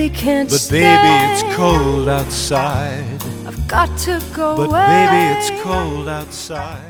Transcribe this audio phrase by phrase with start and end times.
[0.00, 0.80] really can't But stay.
[0.80, 3.04] baby, it's cold outside.
[3.46, 4.86] I've got to go But away.
[4.86, 6.84] baby, it's cold outside.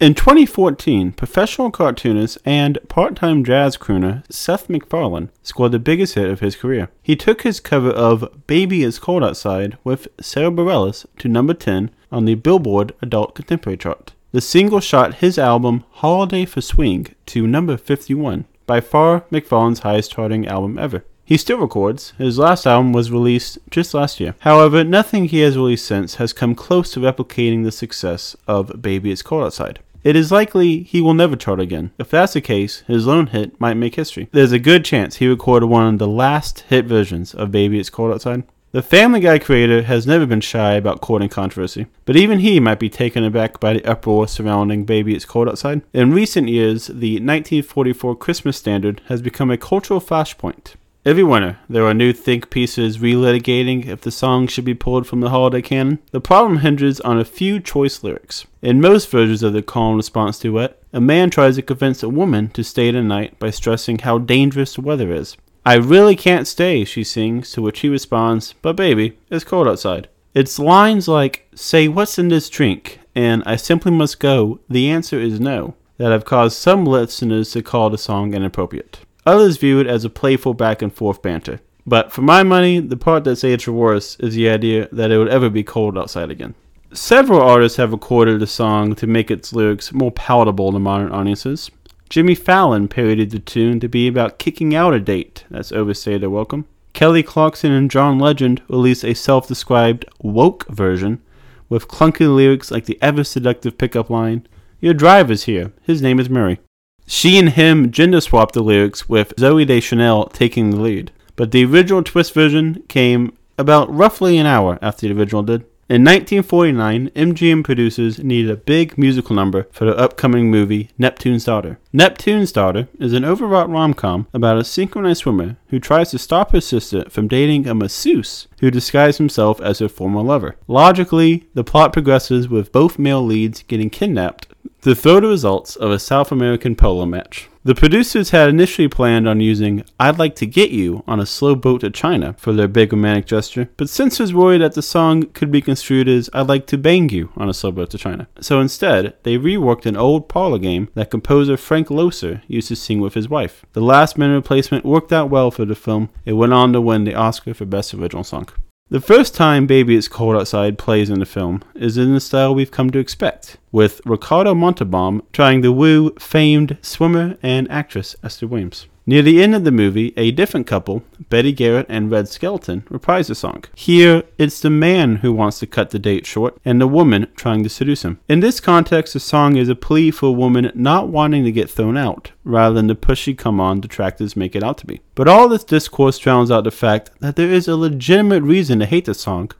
[0.00, 6.28] In 2014, professional cartoonist and part time jazz crooner Seth MacFarlane scored the biggest hit
[6.30, 6.88] of his career.
[7.02, 11.90] He took his cover of Baby It's Cold Outside with Sara Bareilles to number 10
[12.10, 14.12] on the Billboard Adult Contemporary chart.
[14.32, 20.12] The single shot his album Holiday for Swing to number 51, by far MacFarlane's highest
[20.12, 21.04] charting album ever.
[21.24, 22.12] He still records.
[22.18, 24.34] His last album was released just last year.
[24.40, 29.12] However, nothing he has released since has come close to replicating the success of Baby
[29.12, 29.78] It's Cold Outside.
[30.04, 31.92] It is likely he will never chart again.
[31.96, 34.28] If that's the case, his lone hit might make history.
[34.32, 37.88] There's a good chance he recorded one of the last hit versions of Baby It's
[37.88, 38.42] Cold Outside.
[38.72, 42.80] The Family Guy creator has never been shy about courting controversy, but even he might
[42.80, 45.82] be taken aback by the uproar surrounding Baby It's Cold Outside.
[45.92, 50.74] In recent years, the 1944 Christmas standard has become a cultural flashpoint.
[51.04, 55.18] Every winter, there are new think pieces relitigating if the song should be pulled from
[55.18, 55.98] the holiday canon.
[56.12, 58.46] The problem hinges on a few choice lyrics.
[58.60, 62.08] In most versions of the call and response duet, a man tries to convince a
[62.08, 65.36] woman to stay the night by stressing how dangerous the weather is.
[65.66, 70.08] I really can't stay, she sings, to which he responds, But baby, it's cold outside.
[70.34, 75.18] It's lines like, Say what's in this drink, and I simply must go, the answer
[75.18, 79.00] is no, that have caused some listeners to call the song inappropriate.
[79.24, 81.60] Others view it as a playful back and forth banter.
[81.86, 85.28] But for my money, the part that's aged worse is the idea that it would
[85.28, 86.54] ever be cold outside again.
[86.92, 91.70] Several artists have recorded the song to make its lyrics more palatable to modern audiences.
[92.10, 96.28] Jimmy Fallon parodied the tune to be about kicking out a date that's overstayed their
[96.28, 96.66] welcome.
[96.92, 101.22] Kelly Clarkson and John Legend released a self described woke version
[101.70, 104.46] with clunky lyrics like the ever seductive pickup line,
[104.78, 106.60] Your driver's here, his name is Murray.
[107.06, 111.64] She and him gender swapped the lyrics with Zooey Deschanel taking the lead, but the
[111.64, 115.64] original twist version came about roughly an hour after the original did.
[115.88, 121.78] In 1949, MGM producers needed a big musical number for their upcoming movie, Neptune's Daughter.
[121.92, 126.52] Neptune's Daughter is an overwrought rom com about a synchronized swimmer who tries to stop
[126.52, 130.56] her sister from dating a masseuse who disguised himself as her former lover.
[130.66, 134.46] Logically, the plot progresses with both male leads getting kidnapped
[134.82, 137.48] to throw the results of a South American polo match.
[137.64, 141.54] The producers had initially planned on using I'd Like to Get You on a slow
[141.54, 145.52] boat to China for their big romantic gesture, but censors worried that the song could
[145.52, 148.26] be construed as I'd Like to Bang You on a slow boat to China.
[148.40, 153.00] So instead, they reworked an old parlor game that composer Frank Loesser used to sing
[153.00, 153.64] with his wife.
[153.74, 156.10] The last minute replacement worked out well for the film.
[156.24, 158.48] It went on to win the Oscar for Best Original Song.
[158.92, 162.54] The first time Baby It's Cold Outside plays in the film is in the style
[162.54, 168.46] we've come to expect, with Ricardo Montalban trying to woo famed swimmer and actress Esther
[168.46, 168.88] Williams.
[169.12, 173.26] Near the end of the movie, a different couple, Betty Garrett and Red Skelton, reprise
[173.26, 173.64] the song.
[173.74, 177.62] Here, it's the man who wants to cut the date short and the woman trying
[177.62, 178.20] to seduce him.
[178.26, 181.68] In this context, the song is a plea for a woman not wanting to get
[181.68, 185.02] thrown out, rather than the pushy come on detractors make it out to be.
[185.14, 188.86] But all this discourse drowns out the fact that there is a legitimate reason to
[188.86, 189.50] hate the song.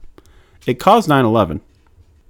[0.65, 1.61] It caused 9 11.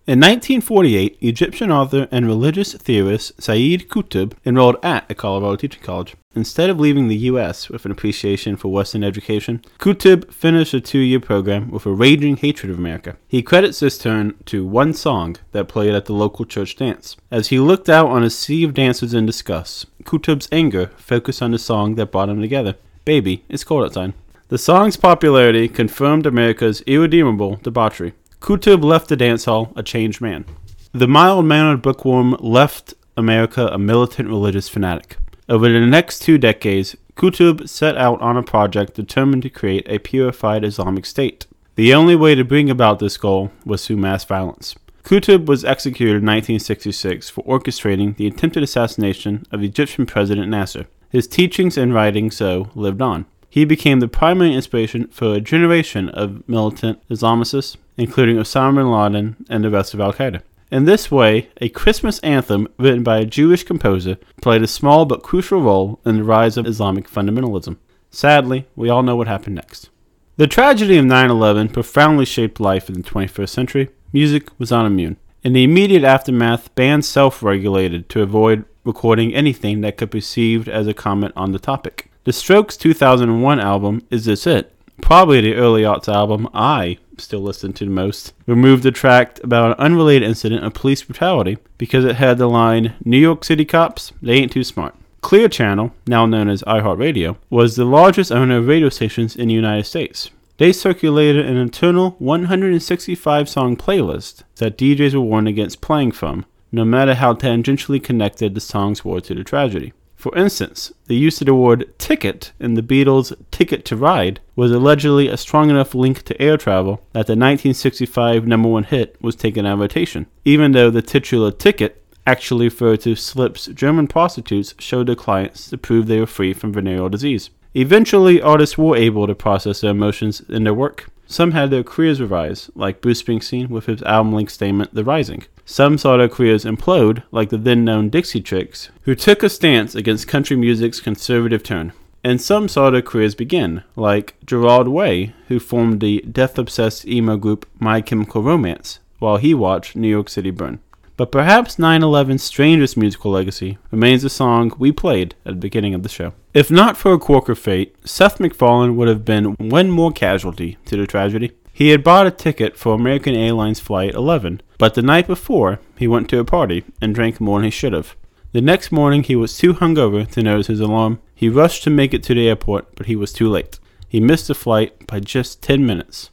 [0.06, 6.18] In 1948, Egyptian author and religious theorist Sayyid Qutb enrolled at a Colorado teaching college.
[6.36, 7.70] Instead of leaving the U.S.
[7.70, 12.36] with an appreciation for Western education, Qutb finished a two year program with a raging
[12.36, 13.16] hatred of America.
[13.30, 17.16] He credits this turn to one song that played at the local church dance.
[17.32, 21.52] As he looked out on a sea of dancers in disgust, Qutb's anger focused on
[21.52, 22.76] the song that brought them together
[23.06, 24.14] Baby, It's Cold Outside.
[24.50, 28.14] The song's popularity confirmed America's irredeemable debauchery.
[28.44, 30.44] Qutb left the dance hall a changed man.
[30.92, 35.16] The mild mannered bookworm left America a militant religious fanatic.
[35.48, 39.98] Over the next two decades, Qutb set out on a project determined to create a
[40.00, 41.46] purified Islamic state.
[41.76, 44.76] The only way to bring about this goal was through mass violence.
[45.06, 50.88] Qutb was executed in 1966 for orchestrating the attempted assassination of Egyptian President Nasser.
[51.10, 53.26] His teachings and writings, though, lived on.
[53.54, 59.46] He became the primary inspiration for a generation of militant Islamicists, including Osama bin Laden
[59.48, 60.42] and the rest of Al Qaeda.
[60.72, 65.22] In this way, a Christmas anthem written by a Jewish composer played a small but
[65.22, 67.78] crucial role in the rise of Islamic fundamentalism.
[68.10, 69.92] Sadly, we all know what happened next.
[70.38, 73.90] The tragedy of 9 11 profoundly shaped life in the 21st century.
[74.12, 75.18] Music was unimmune.
[75.44, 80.68] In the immediate aftermath, bands self regulated to avoid recording anything that could be perceived
[80.68, 82.10] as a comment on the topic.
[82.26, 84.74] The Strokes' 2001 album, Is This It?
[85.02, 89.72] Probably the early aughts album I still listen to the most, removed the track about
[89.72, 94.14] an unrelated incident of police brutality because it had the line, New York City cops,
[94.22, 94.96] they ain't too smart.
[95.20, 99.54] Clear Channel, now known as iHeartRadio, was the largest owner of radio stations in the
[99.54, 100.30] United States.
[100.60, 106.86] They circulated an internal 165 song playlist that DJs were warned against playing from, no
[106.86, 109.92] matter how tangentially connected the songs were to the tragedy.
[110.24, 114.72] For instance, the use of the word ticket in the Beatles' Ticket to Ride was
[114.72, 119.36] allegedly a strong enough link to air travel that the 1965 number one hit was
[119.36, 124.74] taken out of rotation, even though the titular ticket actually referred to slips German prostitutes
[124.80, 127.50] showed their clients to prove they were free from venereal disease.
[127.74, 131.10] Eventually, artists were able to process their emotions in their work.
[131.34, 135.46] Some had their careers rise, like Bruce Springsteen with his album length statement, The Rising.
[135.66, 139.96] Some saw their careers implode, like the then known Dixie Chicks, who took a stance
[139.96, 141.92] against country music's conservative turn.
[142.24, 147.38] And some saw their careers begin, like Gerard Way, who formed the death obsessed emo
[147.38, 150.82] group My Chemical Romance, while he watched New York City burn.
[151.16, 155.94] But perhaps 9 11's strangest musical legacy remains the song we played at the beginning
[155.94, 156.34] of the show.
[156.54, 160.78] If not for a quirk of fate, Seth MacFarlane would have been one more casualty
[160.86, 161.52] to the tragedy.
[161.72, 166.08] He had bought a ticket for American Airlines Flight 11, but the night before, he
[166.08, 168.16] went to a party and drank more than he should have.
[168.52, 171.20] The next morning, he was too hungover to notice his alarm.
[171.34, 173.80] He rushed to make it to the airport, but he was too late.
[174.08, 176.30] He missed the flight by just 10 minutes,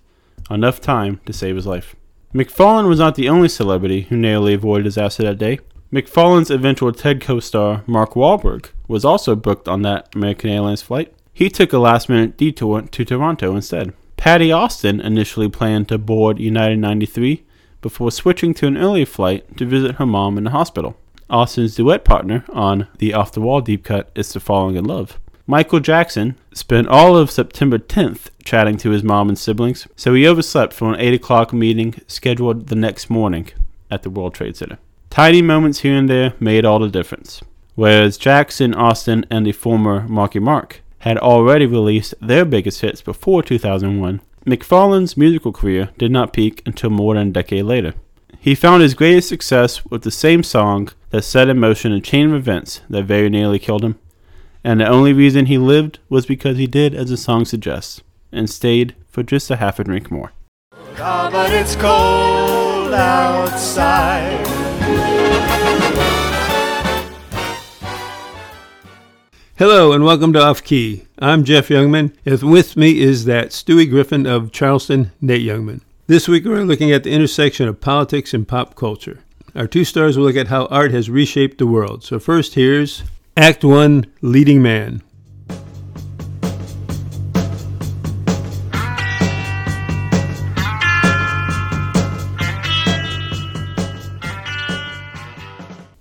[0.50, 1.96] enough time to save his life.
[2.32, 5.58] MacFarlane was not the only celebrity who narrowly avoided disaster that day.
[5.90, 11.12] MacFarlane's eventual TED co star, Mark Wahlberg, was also booked on that American Airlines flight.
[11.32, 13.92] He took a last minute detour to Toronto instead.
[14.16, 17.44] Patti Austin initially planned to board United 93
[17.80, 20.96] before switching to an earlier flight to visit her mom in the hospital.
[21.28, 25.18] Austin's duet partner on the Off the Wall deep cut is to Falling in Love.
[25.50, 30.24] Michael Jackson spent all of September 10th chatting to his mom and siblings, so he
[30.24, 33.48] overslept for an 8 o'clock meeting scheduled the next morning
[33.90, 34.78] at the World Trade Center.
[35.10, 37.42] Tiny moments here and there made all the difference.
[37.74, 43.42] Whereas Jackson, Austin, and the former Marky Mark had already released their biggest hits before
[43.42, 47.94] 2001, MacFarlane's musical career did not peak until more than a decade later.
[48.38, 52.28] He found his greatest success with the same song that set in motion a chain
[52.28, 53.98] of events that very nearly killed him,
[54.62, 58.50] and the only reason he lived was because he did as the song suggests, and
[58.50, 60.32] stayed for just a half a drink more.
[60.98, 64.46] Ah, but it's cold outside.
[69.56, 71.04] Hello and welcome to Off Key.
[71.18, 75.82] I'm Jeff Youngman, and with me is that Stewie Griffin of Charleston, Nate Youngman.
[76.06, 79.20] This week we're looking at the intersection of politics and pop culture.
[79.54, 82.04] Our two stars will look at how art has reshaped the world.
[82.04, 83.02] So first, here's
[83.36, 85.02] Act One: Leading Man.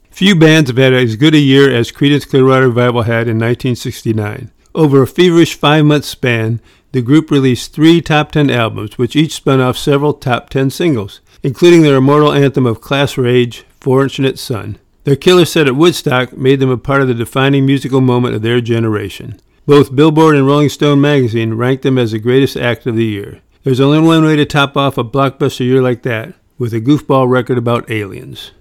[0.10, 4.52] Few bands have had as good a year as Creedence Clearwater Revival had in 1969.
[4.74, 6.60] Over a feverish five month span,
[6.92, 11.22] the group released three top 10 albums, which each spun off several top 10 singles,
[11.44, 14.80] including their immortal anthem of Class Rage, Fortunate Son.
[15.09, 18.44] Their killer set at Woodstock made them a part of the defining musical moment of
[18.44, 19.39] their generation.
[19.65, 23.41] Both Billboard and Rolling Stone magazine ranked them as the greatest act of the year.
[23.63, 27.27] There's only one way to top off a blockbuster year like that, with a goofball
[27.27, 28.51] record about aliens.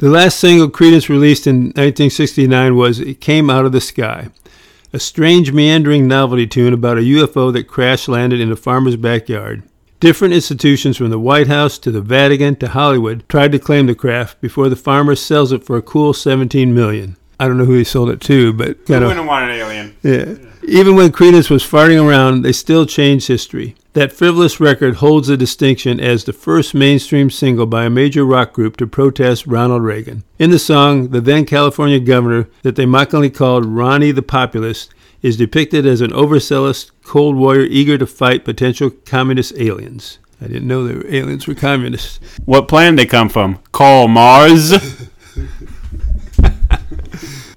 [0.00, 4.28] The last single Creedence released in 1969 was It Came Out of the Sky,
[4.94, 9.62] a strange meandering novelty tune about a UFO that crash landed in a farmer's backyard.
[10.00, 13.94] Different institutions from the White House to the Vatican to Hollywood tried to claim the
[13.94, 17.18] craft before the farmer sells it for a cool 17 million.
[17.40, 19.96] I don't know who he sold it to, but kind of want an alien?
[20.02, 20.34] yeah.
[20.62, 23.76] Even when Creedence was farting around, they still changed history.
[23.94, 28.52] That frivolous record holds the distinction as the first mainstream single by a major rock
[28.52, 30.22] group to protest Ronald Reagan.
[30.38, 34.92] In the song, the then California governor, that they mockingly called Ronnie the Populist,
[35.22, 40.18] is depicted as an overzealous Cold Warrior eager to fight potential communist aliens.
[40.42, 42.20] I didn't know that aliens were communists.
[42.44, 43.60] What planet they come from?
[43.72, 44.74] Call Mars?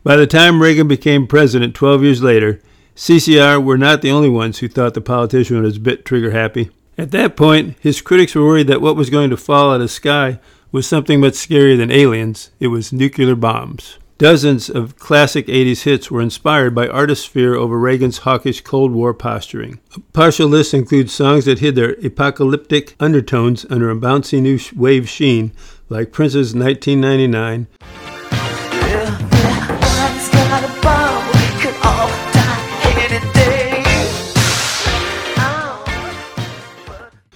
[0.04, 2.60] By the time Reagan became president 12 years later,
[2.94, 6.72] CCR were not the only ones who thought the politician was a bit trigger happy.
[6.98, 9.82] At that point, his critics were worried that what was going to fall out of
[9.82, 10.40] the sky
[10.74, 12.52] was something much scarier than aliens.
[12.60, 13.98] It was nuclear bombs.
[14.18, 19.14] Dozens of classic 80s hits were inspired by artists' fear over Reagan's hawkish Cold War
[19.14, 19.80] posturing.
[19.96, 25.10] A partial list includes songs that hid their apocalyptic undertones under a bouncy new wave
[25.10, 25.54] sheen,
[25.90, 27.68] like Prince's 1999,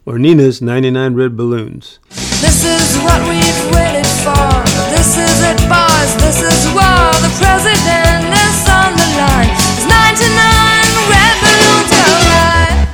[0.07, 1.99] or Nena's 99 Red Balloons.
[2.39, 4.63] This is what we've waited for.
[4.87, 6.15] This is it, boys.
[6.23, 7.11] This is war.
[7.19, 9.51] The president is on the line.
[9.51, 10.31] There's 99
[11.11, 12.87] red balloons go high.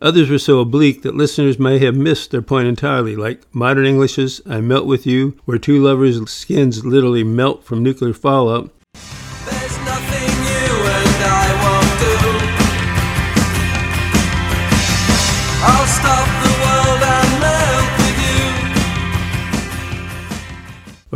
[0.00, 4.40] Others were so oblique that listeners may have missed their point entirely, like Modern English's
[4.48, 8.70] I Melt With You, where two lovers' skins literally melt from nuclear fallout,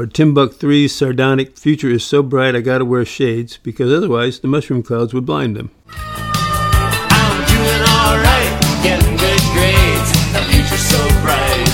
[0.02, 4.48] or Timbuk 3's sardonic Future is so bright I gotta wear shades, because otherwise the
[4.48, 5.70] mushroom clouds would blind them.
[5.86, 8.50] I'm doing alright,
[8.82, 10.10] getting good grades.
[10.32, 11.68] The future's so bright.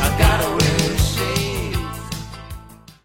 [0.00, 2.16] I gotta wear shades.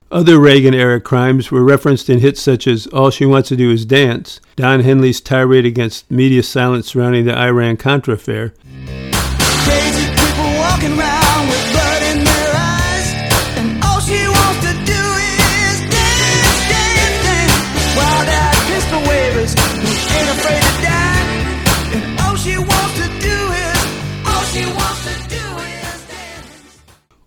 [0.09, 3.71] Other Reagan era crimes were referenced in hits such as All She Wants to Do
[3.71, 8.53] Is Dance, Don Henley's tirade against media silence surrounding the Iran Contra affair,
[9.65, 11.28] Crazy people walking around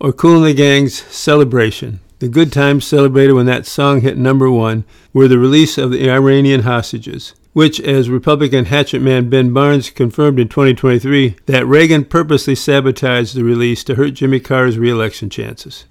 [0.03, 2.01] or Kool and the Gang's Celebration.
[2.19, 6.11] The good times celebrated when that song hit number one were the release of the
[6.11, 12.57] Iranian hostages, which, as Republican hatchet man Ben Barnes confirmed in 2023, that Reagan purposely
[12.57, 15.85] sabotaged the release to hurt Jimmy Carter's reelection chances.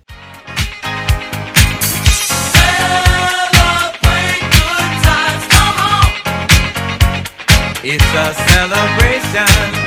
[7.84, 9.81] It's a celebration.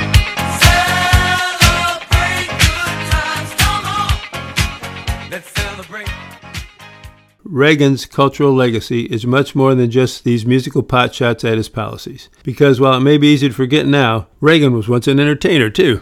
[7.47, 12.27] Reagan's cultural legacy is much more than just these musical potshots at his policies.
[12.43, 16.01] Because while it may be easy to forget now, Reagan was once an entertainer too.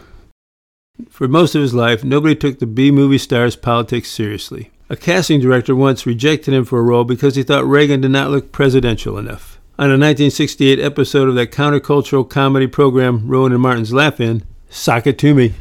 [1.09, 4.71] For most of his life, nobody took the B movie star's politics seriously.
[4.89, 8.31] A casting director once rejected him for a role because he thought Reagan did not
[8.31, 9.59] look presidential enough.
[9.77, 15.05] On a 1968 episode of that countercultural comedy program Rowan and Martin's Laugh In, Sock
[15.05, 15.53] It To Me,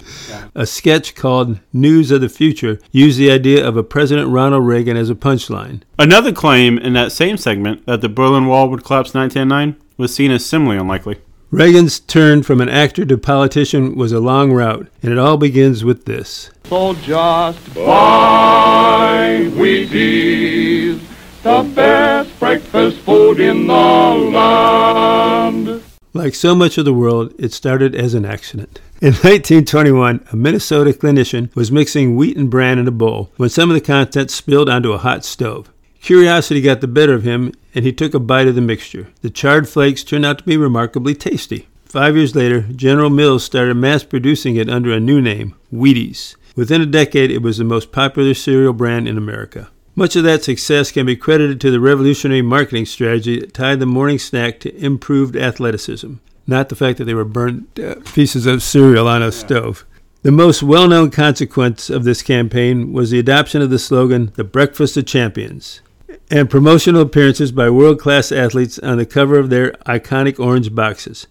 [0.55, 4.97] a sketch called News of the Future used the idea of a President Ronald Reagan
[4.97, 5.83] as a punchline.
[5.99, 10.15] Another claim in that same segment that the Berlin Wall would collapse in 1909 was
[10.15, 11.19] seen as similarly unlikely.
[11.51, 15.85] Reagan's turn from an actor to politician was a long route, and it all begins
[15.85, 16.51] with this.
[16.65, 21.03] So just buy Wheaties,
[21.43, 25.83] the best breakfast food in the land.
[26.15, 28.81] Like so much of the world, it started as an accident.
[29.01, 33.71] In 1921, a Minnesota clinician was mixing wheat and bran in a bowl when some
[33.71, 35.73] of the contents spilled onto a hot stove.
[36.03, 39.09] Curiosity got the better of him, and he took a bite of the mixture.
[39.23, 41.69] The charred flakes turned out to be remarkably tasty.
[41.87, 46.35] Five years later, General Mills started mass producing it under a new name, Wheaties.
[46.57, 49.71] Within a decade, it was the most popular cereal brand in America.
[49.95, 53.87] Much of that success can be credited to the revolutionary marketing strategy that tied the
[53.87, 56.15] morning snack to improved athleticism,
[56.47, 59.85] not the fact that they were burnt uh, pieces of cereal on a stove.
[60.23, 64.45] The most well known consequence of this campaign was the adoption of the slogan, The
[64.45, 65.83] Breakfast of Champions,
[66.31, 71.27] and promotional appearances by world class athletes on the cover of their iconic orange boxes.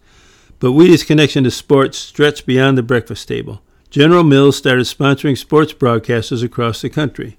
[0.59, 3.63] But Wheaties' connection to sports stretched beyond the breakfast table.
[3.89, 7.37] General Mills started sponsoring sports broadcasters across the country.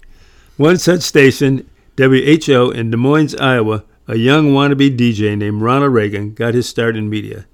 [0.57, 1.67] One such station,
[1.97, 6.95] WHO in Des Moines, Iowa, a young wannabe DJ named Ronald Reagan got his start
[6.95, 7.47] in media.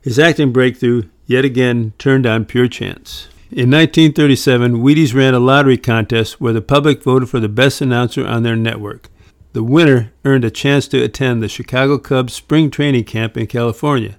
[0.00, 3.28] His acting breakthrough, yet again, turned on pure chance.
[3.52, 8.26] In 1937, Wheaties ran a lottery contest where the public voted for the best announcer
[8.26, 9.08] on their network.
[9.52, 14.18] The winner earned a chance to attend the Chicago Cubs spring training camp in California.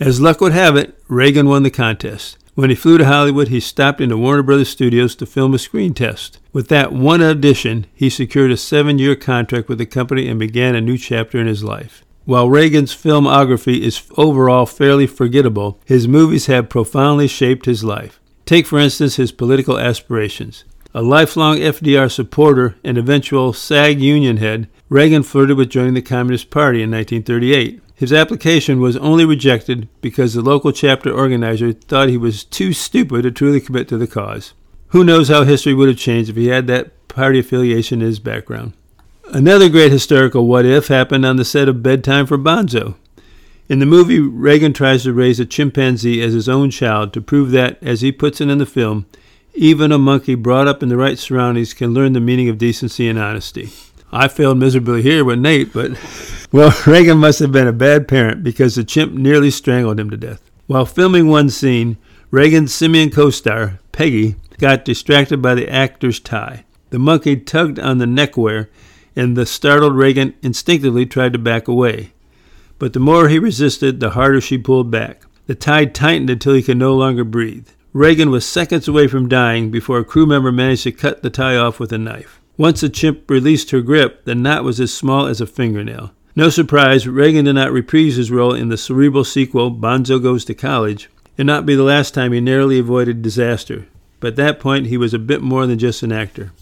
[0.00, 2.38] As luck would have it, Reagan won the contest.
[2.56, 5.92] When he flew to Hollywood, he stopped into Warner Brothers Studios to film a screen
[5.92, 6.38] test.
[6.54, 10.74] With that one audition, he secured a seven year contract with the company and began
[10.74, 12.02] a new chapter in his life.
[12.24, 18.18] While Reagan's filmography is overall fairly forgettable, his movies have profoundly shaped his life.
[18.46, 20.64] Take, for instance, his political aspirations.
[20.94, 26.48] A lifelong FDR supporter and eventual SAG union head, Reagan flirted with joining the Communist
[26.48, 27.82] Party in 1938.
[27.96, 33.22] His application was only rejected because the local chapter organizer thought he was too stupid
[33.22, 34.52] to truly commit to the cause.
[34.88, 38.18] Who knows how history would have changed if he had that party affiliation in his
[38.18, 38.74] background.
[39.32, 42.96] Another great historical what if happened on the set of Bedtime for Bonzo.
[43.66, 47.50] In the movie, Reagan tries to raise a chimpanzee as his own child to prove
[47.52, 49.06] that, as he puts it in the film,
[49.54, 53.08] even a monkey brought up in the right surroundings can learn the meaning of decency
[53.08, 53.70] and honesty.
[54.12, 55.92] I failed miserably here with Nate, but
[56.52, 60.16] well, Reagan must have been a bad parent because the chimp nearly strangled him to
[60.16, 60.50] death.
[60.66, 61.96] While filming one scene,
[62.30, 66.64] Reagan's simian co-star, Peggy, got distracted by the actor's tie.
[66.90, 68.70] The monkey tugged on the neckwear,
[69.14, 72.12] and the startled Reagan instinctively tried to back away.
[72.78, 75.22] But the more he resisted, the harder she pulled back.
[75.46, 77.68] The tie tightened until he could no longer breathe.
[77.92, 81.56] Reagan was seconds away from dying before a crew member managed to cut the tie
[81.56, 82.40] off with a knife.
[82.58, 86.10] Once the chimp released her grip, the knot was as small as a fingernail.
[86.34, 90.54] No surprise, Reagan did not reprise his role in the cerebral sequel, Bonzo Goes to
[90.54, 93.86] College, and not be the last time he narrowly avoided disaster.
[94.20, 96.52] But at that point, he was a bit more than just an actor.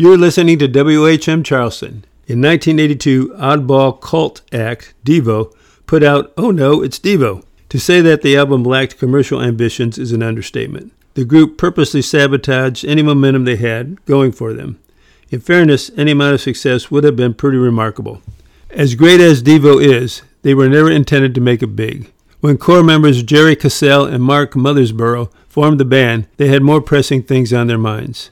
[0.00, 2.06] You're listening to WHM Charleston.
[2.26, 5.54] In 1982, Oddball Cult Act, Devo,
[5.84, 7.44] put out Oh No, It's Devo.
[7.68, 10.94] To say that the album lacked commercial ambitions is an understatement.
[11.12, 14.80] The group purposely sabotaged any momentum they had going for them.
[15.28, 18.22] In fairness, any amount of success would have been pretty remarkable.
[18.70, 22.10] As great as Devo is, they were never intended to make it big.
[22.40, 27.22] When core members Jerry Casale and Mark Mothersbaugh formed the band, they had more pressing
[27.22, 28.30] things on their minds.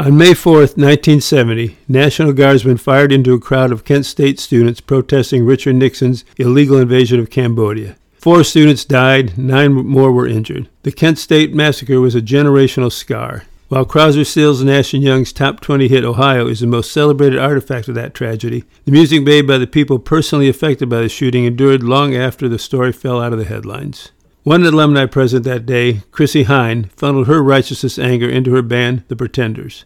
[0.00, 5.44] On May 4, 1970, National Guardsmen fired into a crowd of Kent State students protesting
[5.44, 7.96] Richard Nixon's illegal invasion of Cambodia.
[8.14, 10.68] Four students died, nine more were injured.
[10.84, 13.42] The Kent State massacre was a generational scar.
[13.70, 17.88] While Crosby, Stills, Nash and Young's top 20 hit Ohio is the most celebrated artifact
[17.88, 21.82] of that tragedy, the music made by the people personally affected by the shooting endured
[21.82, 24.12] long after the story fell out of the headlines.
[24.48, 29.14] One alumni present that day, Chrissie Hynde, funneled her righteousness anger into her band, The
[29.14, 29.84] Pretenders.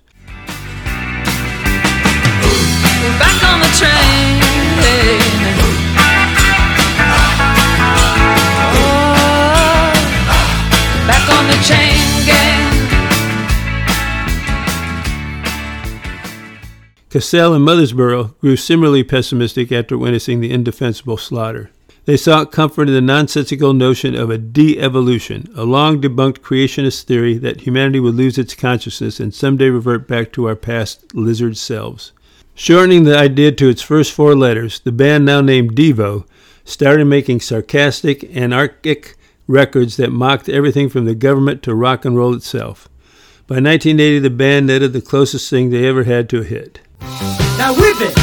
[3.18, 4.38] back on the train.
[8.78, 9.92] Oh,
[11.08, 11.98] back on the chain.
[17.10, 21.72] Casale and Mothersbaugh grew similarly pessimistic after witnessing the indefensible slaughter.
[22.04, 27.38] They sought comfort in the nonsensical notion of a de-evolution, a long debunked creationist theory
[27.38, 32.10] that humanity would lose its consciousness and someday revert back to our past lizard selves.
[32.56, 36.26] Shortening the idea to its first four letters, the band, now named Devo,
[36.64, 42.34] started making sarcastic, anarchic records that mocked everything from the government to rock and roll
[42.34, 42.88] itself.
[43.46, 46.80] By 1980, the band netted the closest thing they ever had to a hit.
[47.58, 48.21] Now whip it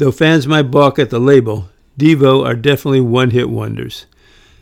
[0.00, 4.06] Though fans might balk at the label, Devo are definitely one hit wonders.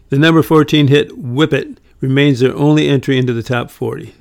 [0.08, 4.16] The number 14 hit Whip It remains their only entry into the top 40.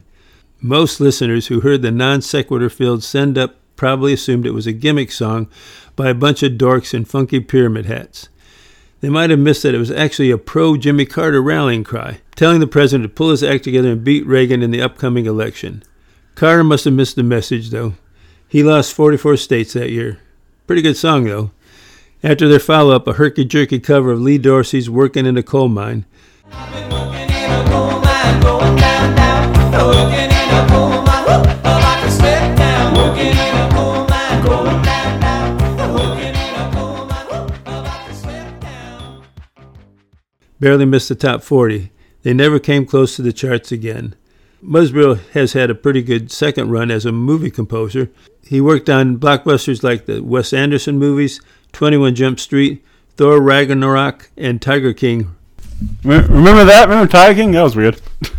[0.61, 4.71] Most listeners who heard the non sequitur filled send up probably assumed it was a
[4.71, 5.47] gimmick song
[5.95, 8.29] by a bunch of dorks in funky pyramid hats.
[9.01, 12.59] They might have missed that it was actually a pro Jimmy Carter rallying cry, telling
[12.59, 15.81] the president to pull his act together and beat Reagan in the upcoming election.
[16.35, 17.95] Carter must have missed the message, though.
[18.47, 20.19] He lost 44 states that year.
[20.67, 21.51] Pretty good song, though.
[22.21, 25.69] After their follow up, a herky jerky cover of Lee Dorsey's Working in a Coal
[25.69, 26.05] Mine,
[40.59, 41.91] barely missed the top 40.
[42.23, 44.15] They never came close to the charts again.
[44.63, 48.09] Mothersbaugh has had a pretty good second run as a movie composer.
[48.43, 51.41] He worked on blockbusters like the Wes Anderson movies,
[51.73, 52.83] 21 Jump Street,
[53.17, 55.35] Thor Ragnarok, and Tiger King.
[56.03, 56.87] Remember that?
[56.89, 57.51] Remember Tiger King?
[57.51, 58.01] That was weird.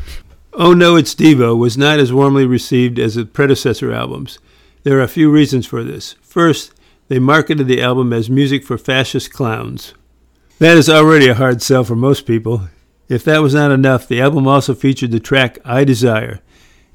[0.61, 4.41] Oh No, It's Devo was not as warmly received as the predecessor albums.
[4.83, 6.17] There are a few reasons for this.
[6.21, 6.73] First,
[7.07, 9.95] they marketed the album as music for fascist clowns.
[10.59, 12.63] That is already a hard sell for most people.
[13.09, 16.41] If that was not enough, the album also featured the track I Desire.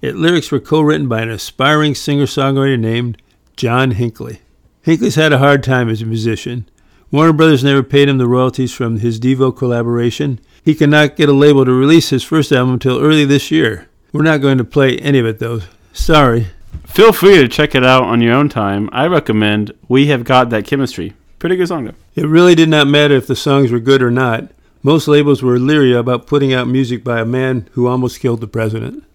[0.02, 3.22] Its lyrics were co written by an aspiring singer songwriter named
[3.56, 4.42] John Hinckley.
[4.82, 6.70] Hinckley's had a hard time as a musician.
[7.10, 10.40] Warner Brothers never paid him the royalties from his Devo collaboration.
[10.64, 13.88] He could not get a label to release his first album until early this year.
[14.12, 15.62] We're not going to play any of it though.
[15.94, 16.48] Sorry.
[16.86, 18.90] Feel free to check it out on your own time.
[18.92, 21.14] I recommend We Have Got That Chemistry.
[21.40, 21.96] Pretty good song, though.
[22.16, 24.52] It really did not matter if the songs were good or not.
[24.84, 28.48] Most labels were leery about putting out music by a man who almost killed the
[28.48, 29.06] president.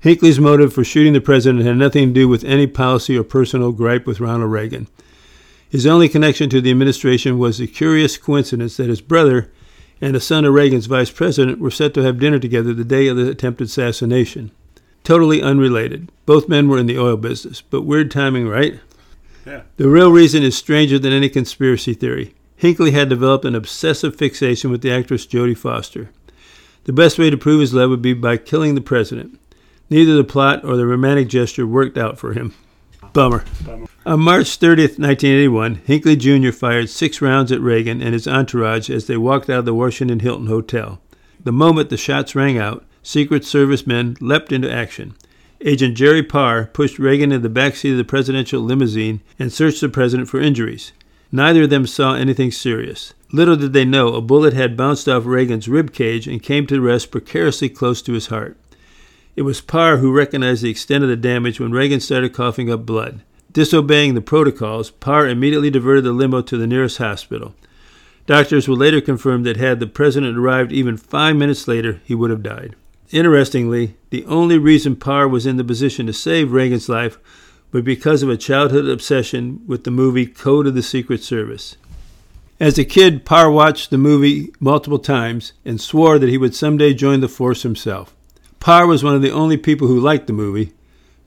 [0.00, 3.72] Hinckley's motive for shooting the president had nothing to do with any policy or personal
[3.72, 4.86] gripe with Ronald Reagan.
[5.68, 9.50] His only connection to the administration was the curious coincidence that his brother
[10.00, 13.08] and a son of Reagan's vice president were set to have dinner together the day
[13.08, 14.50] of the attempted assassination.
[15.04, 16.12] Totally unrelated.
[16.26, 18.78] Both men were in the oil business, but weird timing, right?
[19.46, 19.62] Yeah.
[19.76, 22.34] The real reason is stranger than any conspiracy theory.
[22.56, 26.10] Hinckley had developed an obsessive fixation with the actress Jodie Foster.
[26.84, 29.38] The best way to prove his love would be by killing the president.
[29.90, 32.54] Neither the plot or the romantic gesture worked out for him.
[33.12, 33.44] Bummer.
[33.64, 33.86] Bummer.
[34.04, 36.50] On March 30th, 1981, Hinckley Jr.
[36.50, 40.20] fired six rounds at Reagan and his entourage as they walked out of the Washington
[40.20, 41.00] Hilton Hotel.
[41.42, 45.14] The moment the shots rang out, Secret Service men leapt into action.
[45.60, 49.80] Agent Jerry Parr pushed Reagan into the back seat of the presidential limousine and searched
[49.80, 50.92] the president for injuries.
[51.32, 53.12] Neither of them saw anything serious.
[53.32, 56.80] Little did they know a bullet had bounced off Reagan's rib cage and came to
[56.80, 58.56] rest precariously close to his heart.
[59.34, 62.86] It was Parr who recognized the extent of the damage when Reagan started coughing up
[62.86, 63.22] blood.
[63.52, 67.54] Disobeying the protocols, Parr immediately diverted the limo to the nearest hospital.
[68.26, 72.30] Doctors would later confirm that had the president arrived even five minutes later, he would
[72.30, 72.76] have died.
[73.10, 77.18] Interestingly, the only reason Parr was in the position to save Reagan's life
[77.72, 81.76] was because of a childhood obsession with the movie Code of the Secret Service.
[82.58, 86.94] As a kid, Parr watched the movie multiple times and swore that he would someday
[86.94, 88.14] join the force himself.
[88.60, 90.72] Parr was one of the only people who liked the movie.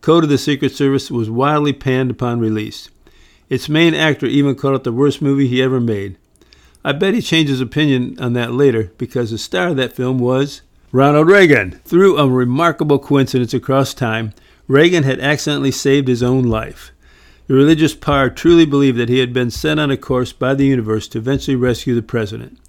[0.02, 2.90] Code of the Secret Service was wildly panned upon release.
[3.50, 6.18] Its main actor even called it the worst movie he ever made.
[6.84, 10.18] I bet he changed his opinion on that later because the star of that film
[10.18, 11.80] was Ronald Reagan.
[11.84, 14.34] Through a remarkable coincidence across time,
[14.70, 16.92] Reagan had accidentally saved his own life.
[17.48, 20.68] The religious Parr truly believed that he had been sent on a course by the
[20.68, 22.60] universe to eventually rescue the president.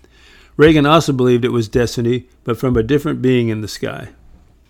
[0.56, 4.08] Reagan also believed it was destiny, but from a different being in the sky.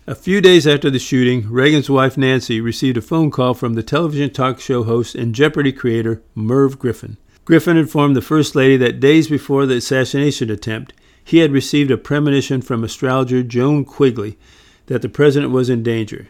[0.05, 3.83] A few days after the shooting, Reagan's wife Nancy received a phone call from the
[3.83, 7.15] television talk show host and Jeopardy creator Merv Griffin.
[7.45, 10.91] Griffin informed the First Lady that days before the assassination attempt,
[11.23, 14.37] he had received a premonition from astrologer Joan Quigley
[14.87, 16.27] that the president was in danger.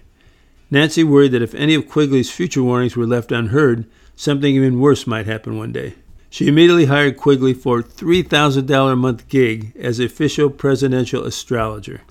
[0.72, 5.06] Nancy worried that if any of Quigley's future warnings were left unheard, something even worse
[5.06, 5.96] might happen one day.
[6.30, 12.02] She immediately hired Quigley for a $3,000 a month gig as official presidential astrologer.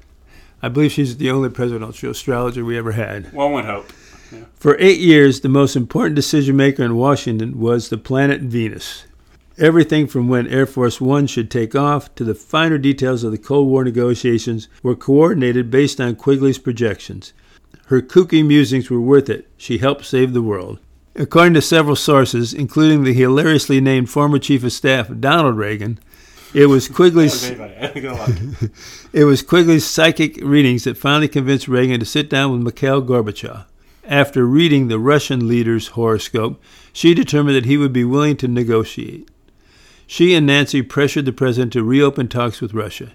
[0.63, 3.33] I believe she's the only presidential astrologer we ever had.
[3.33, 3.91] One would hope.
[4.57, 9.05] For eight years, the most important decision maker in Washington was the planet Venus.
[9.57, 13.39] Everything from when Air Force One should take off to the finer details of the
[13.39, 17.33] Cold War negotiations were coordinated based on Quigley's projections.
[17.91, 19.49] Her kooky musings were worth it.
[19.57, 20.79] She helped save the world.
[21.17, 25.99] According to several sources, including the hilariously named former Chief of Staff Donald Regan,
[26.55, 27.51] it was Quigley's
[29.13, 33.65] it was Quigley's psychic readings that finally convinced Reagan to sit down with Mikhail Gorbachev.
[34.05, 39.29] After reading the Russian leader's horoscope, she determined that he would be willing to negotiate.
[40.07, 43.15] She and Nancy pressured the president to reopen talks with Russia.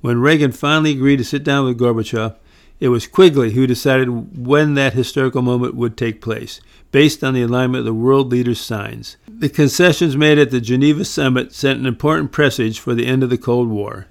[0.00, 2.36] When Reagan finally agreed to sit down with Gorbachev,
[2.80, 6.60] it was Quigley who decided when that historical moment would take place,
[6.90, 9.16] based on the alignment of the world leaders' signs.
[9.26, 13.30] The concessions made at the Geneva summit sent an important presage for the end of
[13.30, 14.06] the Cold War.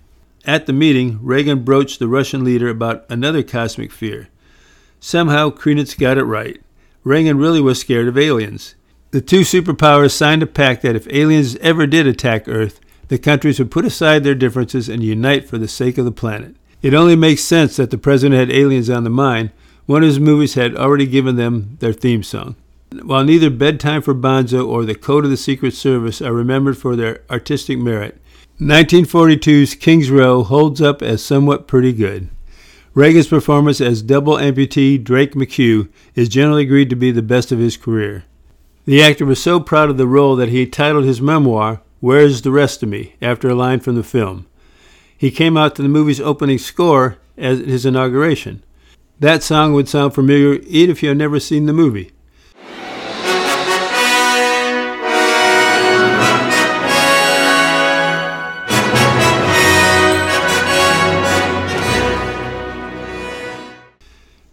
[0.45, 4.29] At the meeting, Reagan broached the Russian leader about another cosmic fear.
[4.99, 6.59] Somehow, Creedence got it right.
[7.03, 8.75] Reagan really was scared of aliens.
[9.11, 13.59] The two superpowers signed a pact that if aliens ever did attack Earth, the countries
[13.59, 16.55] would put aside their differences and unite for the sake of the planet.
[16.83, 19.51] It only makes sense that the president had aliens on the mind.
[19.85, 22.57] One of his movies had already given them their theme song.
[23.01, 26.97] While neither Bedtime for Bonzo or The Code of the Secret Service are remembered for
[26.97, 28.19] their artistic merit,
[28.59, 32.27] 1942's King's Row holds up as somewhat pretty good.
[32.93, 37.59] Reagan's performance as double amputee Drake McHugh is generally agreed to be the best of
[37.59, 38.25] his career.
[38.85, 42.51] The actor was so proud of the role that he titled his memoir, Where's the
[42.51, 44.47] Rest of Me, after a line from the film.
[45.23, 48.61] He came out to the movie's opening score at his inauguration.
[49.21, 52.11] That song would sound familiar even if you had never seen the movie.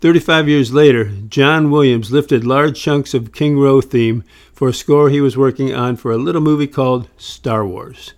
[0.00, 5.10] Thirty-five years later, John Williams lifted large chunks of King Row theme for a score
[5.10, 8.12] he was working on for a little movie called Star Wars.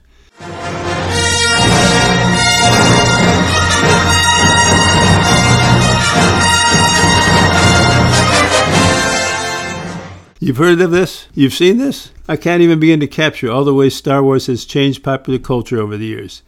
[10.42, 11.28] You've heard of this?
[11.34, 12.10] You've seen this?
[12.26, 15.78] I can't even begin to capture all the ways Star Wars has changed popular culture
[15.80, 16.42] over the years.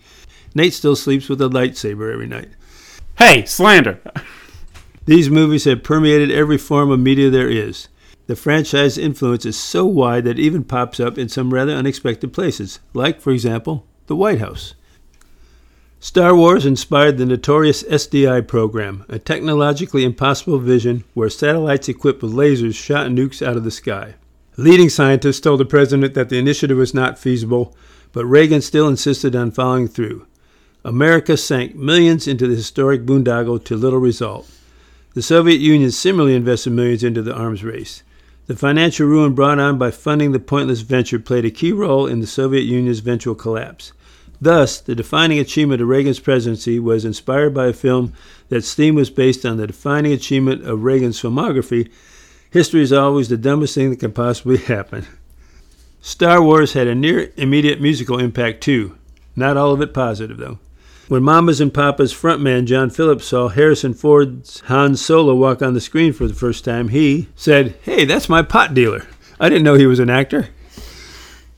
[0.53, 2.49] Nate still sleeps with a lightsaber every night.
[3.19, 4.01] Hey, slander.
[5.07, 7.87] These movies have permeated every form of media there is.
[8.27, 12.33] The franchise influence is so wide that it even pops up in some rather unexpected
[12.33, 14.75] places, like, for example, the White House.
[16.05, 22.35] Star Wars inspired the notorious SDI program, a technologically impossible vision where satellites equipped with
[22.35, 24.15] lasers shot nukes out of the sky.
[24.59, 27.75] Leading scientists told the president that the initiative was not feasible,
[28.13, 30.27] but Reagan still insisted on following through.
[30.85, 34.47] America sank millions into the historic boondoggle to little result.
[35.15, 38.03] The Soviet Union similarly invested millions into the arms race.
[38.47, 42.21] The financial ruin brought on by funding the pointless venture played a key role in
[42.21, 43.94] the Soviet Union's eventual collapse.
[44.45, 48.13] Thus, the defining achievement of Reagan's presidency was inspired by a film
[48.51, 51.91] that's theme was based on the defining achievement of Reagan's filmography.
[52.51, 55.07] History is always the dumbest thing that can possibly happen.
[56.03, 58.99] Star Wars had a near immediate musical impact too.
[59.35, 60.59] Not all of it positive, though.
[61.09, 65.81] When Mamas and Papas frontman John Phillips saw Harrison Ford's Han Solo walk on the
[65.81, 69.07] screen for the first time, he said, Hey, that's my pot dealer.
[69.41, 70.51] I didn't know he was an actor.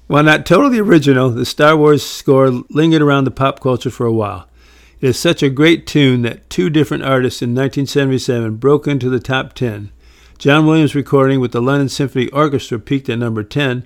[0.06, 4.12] While not totally original, the Star Wars score lingered around the pop culture for a
[4.12, 4.48] while.
[5.00, 9.18] It is such a great tune that two different artists in 1977 broke into the
[9.18, 9.90] top 10.
[10.38, 13.84] John Williams' recording with the London Symphony Orchestra peaked at number 10.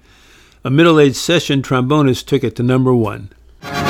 [0.62, 3.89] A middle aged session trombonist took it to number 1.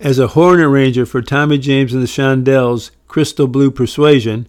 [0.00, 4.46] As a horn arranger for Tommy James and the Shondells' Crystal Blue Persuasion,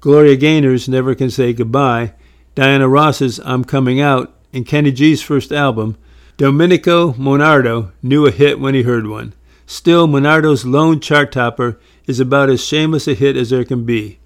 [0.00, 2.14] Gloria Gaynor's Never Can Say Goodbye,
[2.56, 5.96] Diana Ross's I'm Coming Out, and Kenny G's first album,
[6.36, 9.34] Domenico Monardo knew a hit when he heard one.
[9.66, 14.18] Still, Monardo's lone chart topper is about as shameless a hit as there can be.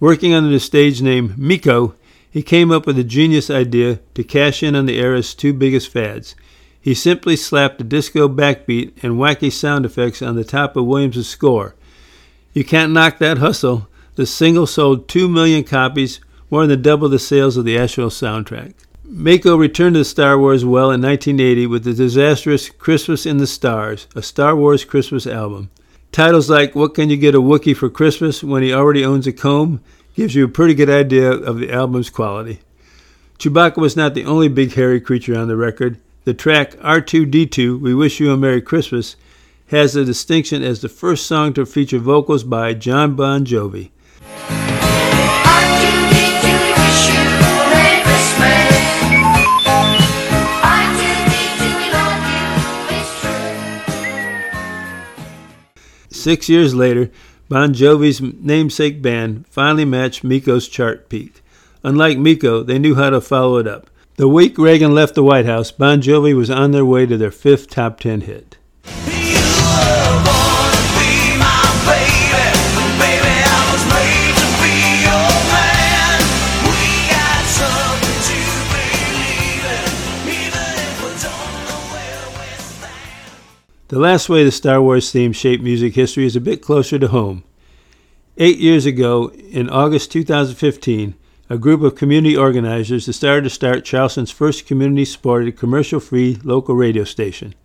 [0.00, 1.94] Working under the stage name Meco,
[2.30, 5.88] he came up with a genius idea to cash in on the era's two biggest
[5.88, 6.34] fads.
[6.80, 11.28] He simply slapped a disco backbeat and wacky sound effects on the top of Williams'
[11.28, 11.74] score.
[12.52, 13.88] You can't knock that hustle.
[14.16, 18.74] The single sold 2 million copies, more than double the sales of the actual soundtrack.
[19.04, 24.06] Meco returned to Star Wars well in 1980 with the disastrous Christmas in the Stars,
[24.14, 25.70] a Star Wars Christmas album.
[26.12, 29.32] Titles like What Can You Get a Wookiee for Christmas When He Already Owns a
[29.32, 29.80] Comb
[30.14, 32.60] gives you a pretty good idea of the album's quality.
[33.38, 35.98] Chewbacca was not the only big hairy creature on the record.
[36.24, 39.16] The track R2D2, We Wish You a Merry Christmas,
[39.68, 43.88] has the distinction as the first song to feature vocals by Jon Bon Jovi.
[56.10, 57.10] Six years later,
[57.48, 61.40] Bon Jovi's namesake band finally matched Meco's chart peak.
[61.82, 63.88] Unlike Meco, they knew how to follow it up.
[64.20, 67.30] The week Reagan left the White House, Bon Jovi was on their way to their
[67.30, 68.58] fifth top ten hit.
[83.88, 87.08] The last way the Star Wars theme shaped music history is a bit closer to
[87.08, 87.42] home.
[88.36, 91.14] Eight years ago, in August 2015,
[91.50, 96.76] a group of community organizers decided to start Charleston's first community supported commercial free local
[96.76, 97.56] radio station.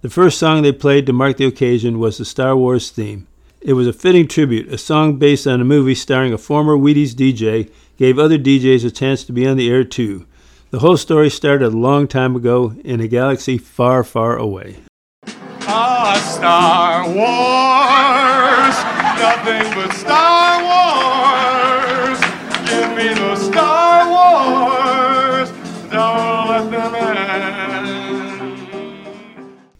[0.00, 3.26] The first song they played to mark the occasion was the Star Wars theme.
[3.60, 4.72] It was a fitting tribute.
[4.72, 8.92] A song based on a movie starring a former Wheaties DJ gave other DJs a
[8.92, 10.24] chance to be on the air too.
[10.70, 14.76] The whole story started a long time ago in a galaxy far, far away.
[15.62, 18.76] Ah, Star Wars,
[19.18, 21.55] nothing but Star Wars.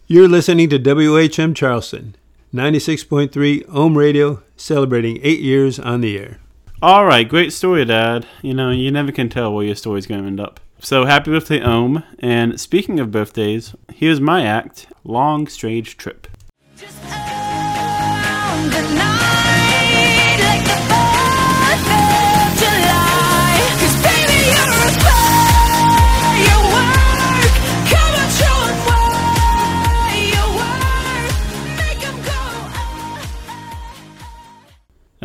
[0.08, 2.14] You're listening to WHM Charleston,
[2.54, 6.38] 96.3 Ohm Radio, celebrating eight years on the air.
[6.80, 8.24] All right, great story, Dad.
[8.40, 10.60] You know, you never can tell where your story's going to end up.
[10.78, 12.04] So happy birthday, Ohm.
[12.20, 16.28] And speaking of birthdays, here's my act Long Strange Trip.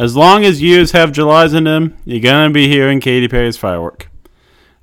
[0.01, 4.09] As long as years have Julys in them, you're gonna be hearing Katy Perry's Firework.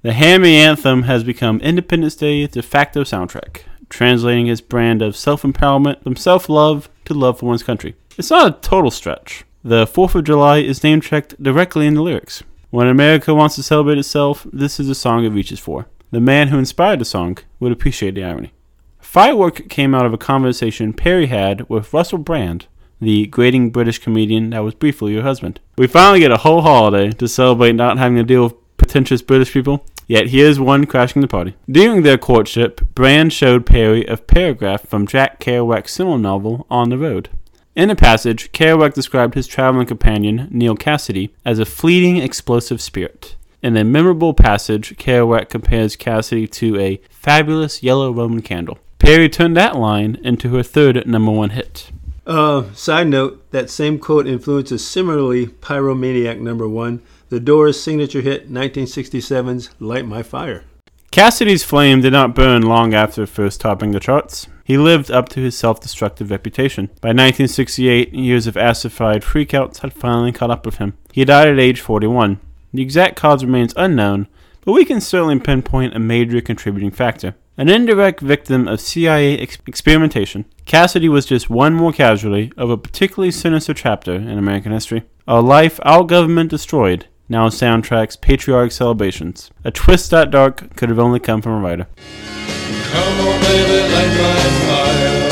[0.03, 5.43] The Hammy anthem has become Independence Day's de facto soundtrack, translating its brand of self
[5.43, 7.97] empowerment from self love to love for one's country.
[8.17, 9.45] It's not a total stretch.
[9.65, 12.45] The 4th of July is name checked directly in the lyrics.
[12.71, 15.89] When America wants to celebrate itself, this is the song it reaches for.
[16.13, 18.53] The man who inspired the song would appreciate the irony.
[19.01, 22.69] Firework came out of a conversation Perry had with Russell Brand,
[23.01, 25.61] the grating British comedian that was briefly your husband.
[25.77, 29.53] We finally get a whole holiday to celebrate not having to deal with pretentious British
[29.53, 31.55] people, yet here's one crashing the party.
[31.71, 36.99] During their courtship, Brand showed Perry a paragraph from Jack Kerouac's similar novel, On the
[36.99, 37.29] Road.
[37.77, 43.37] In the passage, Kerouac described his traveling companion, Neal Cassady, as a fleeting, explosive spirit.
[43.63, 48.79] In a memorable passage, Kerouac compares Cassady to a fabulous yellow Roman candle.
[48.99, 51.93] Perry turned that line into her third number one hit.
[52.29, 58.53] Uh, side note, that same quote influences similarly Pyromaniac number one, the Doors' signature hit
[58.53, 60.65] 1967's Light My Fire.
[61.11, 64.47] Cassady's flame did not burn long after first topping the charts.
[64.63, 66.89] He lived up to his self destructive reputation.
[67.01, 70.99] By 1968, years of acidified freakouts had finally caught up with him.
[71.11, 72.39] He died at age 41.
[72.75, 74.29] The exact cause remains unknown,
[74.67, 77.35] but we can certainly pinpoint a major contributing factor.
[77.57, 82.77] An indirect victim of CIA ex- experimentation, Cassady was just one more casualty of a
[82.77, 85.05] particularly sinister chapter in American history.
[85.27, 89.51] A life our government destroyed now soundtracks patriotic celebrations.
[89.65, 91.87] A twist that dark could have only come from a writer.
[91.97, 94.37] Come on, baby, light my
[94.69, 95.31] fire.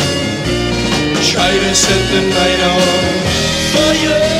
[1.22, 2.80] Try to set the night on
[3.74, 4.36] fire.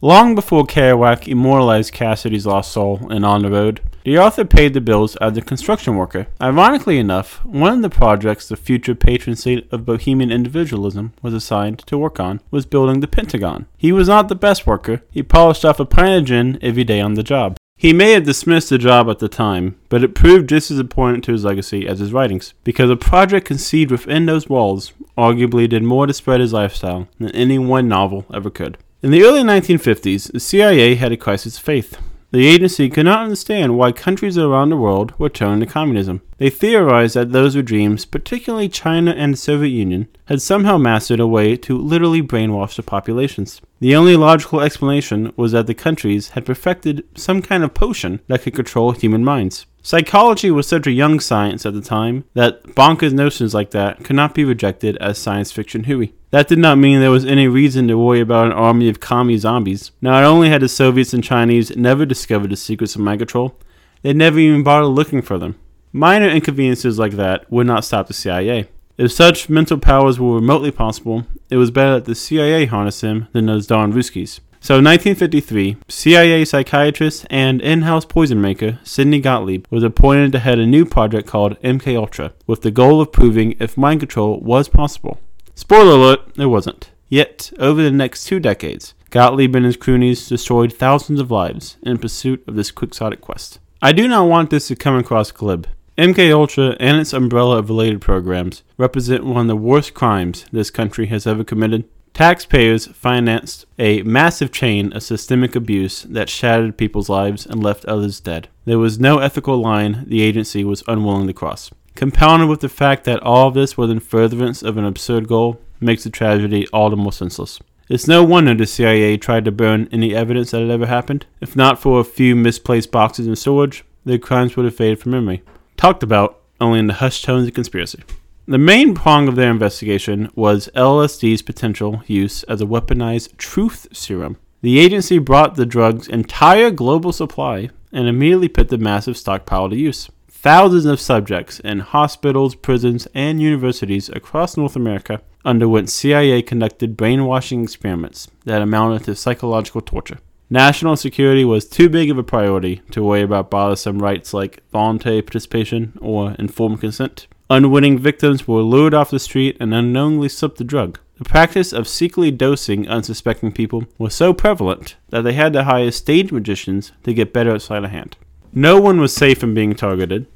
[0.00, 4.80] Long before Kerouac immortalized Cassady's lost soul in On the Road, the author paid the
[4.80, 6.28] bills as a construction worker.
[6.40, 11.80] Ironically enough, one of the projects the future patron saint of bohemian individualism was assigned
[11.80, 13.66] to work on was building the Pentagon.
[13.76, 15.02] He was not the best worker.
[15.10, 17.58] He polished off a pint of gin every day on the job.
[17.76, 21.22] He may have dismissed the job at the time, but it proved just as important
[21.24, 25.82] to his legacy as his writings, because a project conceived within those walls arguably did
[25.82, 28.78] more to spread his lifestyle than any one novel ever could.
[29.02, 31.98] In the early 1950s, the CIA had a crisis of faith.
[32.30, 36.20] The agency could not understand why countries around the world were turning to communism.
[36.36, 41.26] They theorized that those regimes, particularly China and the Soviet Union, had somehow mastered a
[41.26, 43.62] way to literally brainwash the populations.
[43.80, 48.42] The only logical explanation was that the countries had perfected some kind of potion that
[48.42, 49.64] could control human minds.
[49.88, 54.16] Psychology was such a young science at the time that bonkers notions like that could
[54.16, 56.12] not be rejected as science fiction hooey.
[56.28, 59.38] That did not mean there was any reason to worry about an army of commie
[59.38, 59.92] zombies.
[60.02, 63.58] Not only had the Soviets and Chinese never discovered the secrets of mind control,
[64.02, 65.58] they never even bothered looking for them.
[65.90, 68.68] Minor inconveniences like that would not stop the CIA.
[68.98, 73.28] If such mental powers were remotely possible, it was better that the CIA harness him
[73.32, 74.40] than those darn Ruskies.
[74.60, 80.58] So in 1953, CIA psychiatrist and in-house poison maker Sidney Gottlieb was appointed to head
[80.58, 84.68] a new project called MK Ultra, with the goal of proving if mind control was
[84.68, 85.20] possible.
[85.54, 86.90] Spoiler alert, it wasn't.
[87.08, 91.98] Yet, over the next two decades, Gottlieb and his cronies destroyed thousands of lives in
[91.98, 93.58] pursuit of this quixotic quest.
[93.80, 95.68] I do not want this to come across glib.
[95.96, 100.70] MK Ultra and its umbrella of related programs represent one of the worst crimes this
[100.70, 101.84] country has ever committed.
[102.18, 108.18] Taxpayers financed a massive chain of systemic abuse that shattered people's lives and left others
[108.18, 108.48] dead.
[108.64, 111.70] There was no ethical line the agency was unwilling to cross.
[111.94, 115.60] Compounded with the fact that all of this was in furtherance of an absurd goal,
[115.78, 117.60] makes the tragedy all the more senseless.
[117.88, 121.24] It's no wonder the CIA tried to burn any evidence that it ever happened.
[121.40, 125.12] If not for a few misplaced boxes in storage, their crimes would have faded from
[125.12, 125.44] memory.
[125.76, 128.02] Talked about only in the hushed tones of conspiracy.
[128.48, 134.38] The main prong of their investigation was LSD's potential use as a weaponized truth serum.
[134.62, 139.76] The agency brought the drug's entire global supply and immediately put the massive stockpile to
[139.76, 140.08] use.
[140.30, 147.62] Thousands of subjects in hospitals, prisons, and universities across North America underwent CIA conducted brainwashing
[147.62, 150.20] experiments that amounted to psychological torture.
[150.48, 155.20] National security was too big of a priority to worry about bothersome rights like voluntary
[155.20, 157.26] participation or informed consent.
[157.50, 160.98] Unwitting victims were lured off the street and unknowingly slipped the drug.
[161.16, 165.90] The practice of secretly dosing unsuspecting people was so prevalent that they had to hire
[165.90, 168.18] stage magicians to get better at sleight of hand.
[168.52, 170.26] No one was safe from being targeted.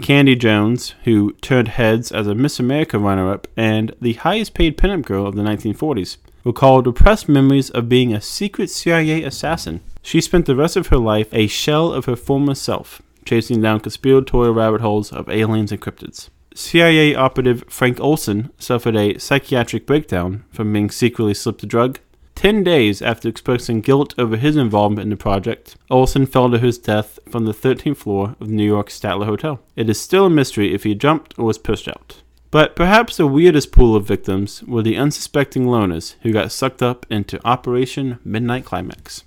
[0.00, 4.78] Candy Jones, who turned heads as a Miss America runner up and the highest paid
[4.78, 9.80] pinup girl of the 1940s, recalled repressed memories of being a secret CIA assassin.
[10.02, 13.80] She spent the rest of her life a shell of her former self, chasing down
[13.80, 16.30] conspiratorial rabbit holes of aliens and cryptids.
[16.54, 22.00] CIA operative Frank Olson suffered a psychiatric breakdown from being secretly slipped a drug.
[22.34, 26.78] Ten days after expressing guilt over his involvement in the project, Olson fell to his
[26.78, 29.60] death from the 13th floor of New York's Statler Hotel.
[29.76, 32.22] It is still a mystery if he jumped or was pushed out.
[32.50, 37.06] But perhaps the weirdest pool of victims were the unsuspecting loners who got sucked up
[37.10, 39.24] into Operation Midnight Climax.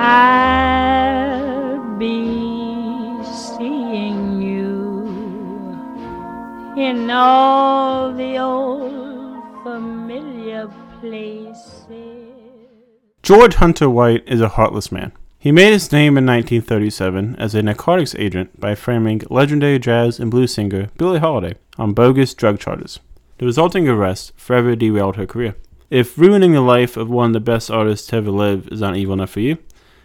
[0.00, 0.47] I'll
[1.98, 5.04] be seeing you
[6.76, 10.70] in all the old familiar
[11.00, 11.88] places.
[13.22, 15.10] George Hunter White is a heartless man.
[15.40, 20.30] He made his name in 1937 as a narcotics agent by framing legendary jazz and
[20.30, 23.00] blues singer Billie Holiday on bogus drug charges.
[23.38, 25.56] The resulting arrest forever derailed her career.
[25.90, 28.96] If ruining the life of one of the best artists to ever live is not
[28.96, 29.58] evil enough for you,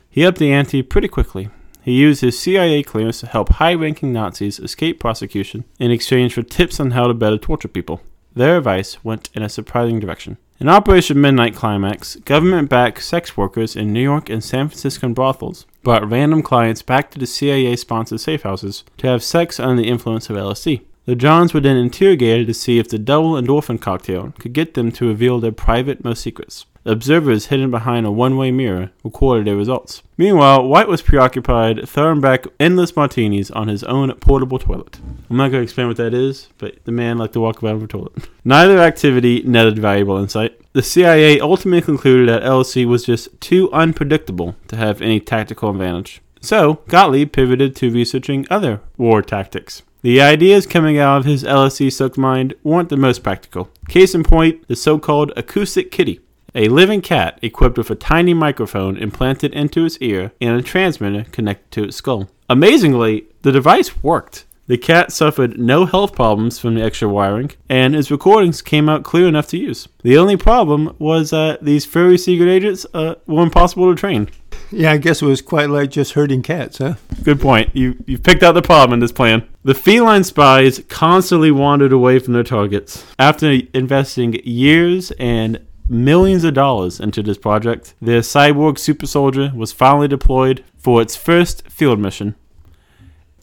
[0.10, 1.50] he upped the ante pretty quickly.
[1.84, 6.42] He used his CIA clearance to help high ranking Nazis escape prosecution in exchange for
[6.42, 8.02] tips on how to better torture people.
[8.34, 10.38] Their advice went in a surprising direction.
[10.62, 15.66] In Operation Midnight Climax, government backed sex workers in New York and San Francisco brothels
[15.84, 19.90] brought random clients back to the CIA sponsored safe houses to have sex under the
[19.90, 20.82] influence of LSD.
[21.06, 24.90] The Johns were then interrogated to see if the double endorphin cocktail could get them
[24.94, 26.66] to reveal their private most secrets.
[26.86, 30.04] Observers hidden behind a one way mirror recorded their results.
[30.18, 35.00] Meanwhile, White was preoccupied throwing back endless martinis on his own portable toilet.
[35.30, 37.76] I'm not going to explain what that is, but the man liked to walk around
[37.76, 38.30] with a toilet.
[38.44, 40.60] Neither activity netted valuable insight.
[40.74, 46.22] The CIA ultimately concluded that LSD was just too unpredictable to have any tactical advantage.
[46.42, 49.84] So, Gottlieb pivoted to researching other war tactics.
[50.02, 53.70] The ideas coming out of his LSD soaked mind weren't the most practical.
[53.88, 56.20] Case in point, the so called acoustic kitty,
[56.56, 61.26] a living cat equipped with a tiny microphone implanted into its ear and a transmitter
[61.32, 62.30] connected to its skull.
[62.50, 64.46] Amazingly, the device worked.
[64.66, 69.04] The cat suffered no health problems from the extra wiring, and his recordings came out
[69.04, 69.90] clear enough to use.
[70.04, 74.30] The only problem was that these furry secret agents uh, were impossible to train.
[74.72, 76.96] Yeah, I guess it was quite like just herding cats, huh?
[77.24, 77.76] Good point.
[77.76, 79.48] You you picked out the problem in this plan.
[79.64, 83.06] The feline spies constantly wandered away from their targets.
[83.20, 85.60] After investing years and
[85.94, 91.16] millions of dollars into this project, their cyborg super soldier was finally deployed for its
[91.16, 92.36] first field mission.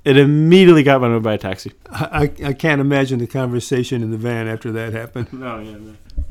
[0.05, 1.72] It immediately got run over by a taxi.
[1.90, 5.32] I, I I can't imagine the conversation in the van after that happened.
[5.32, 5.76] No, yeah.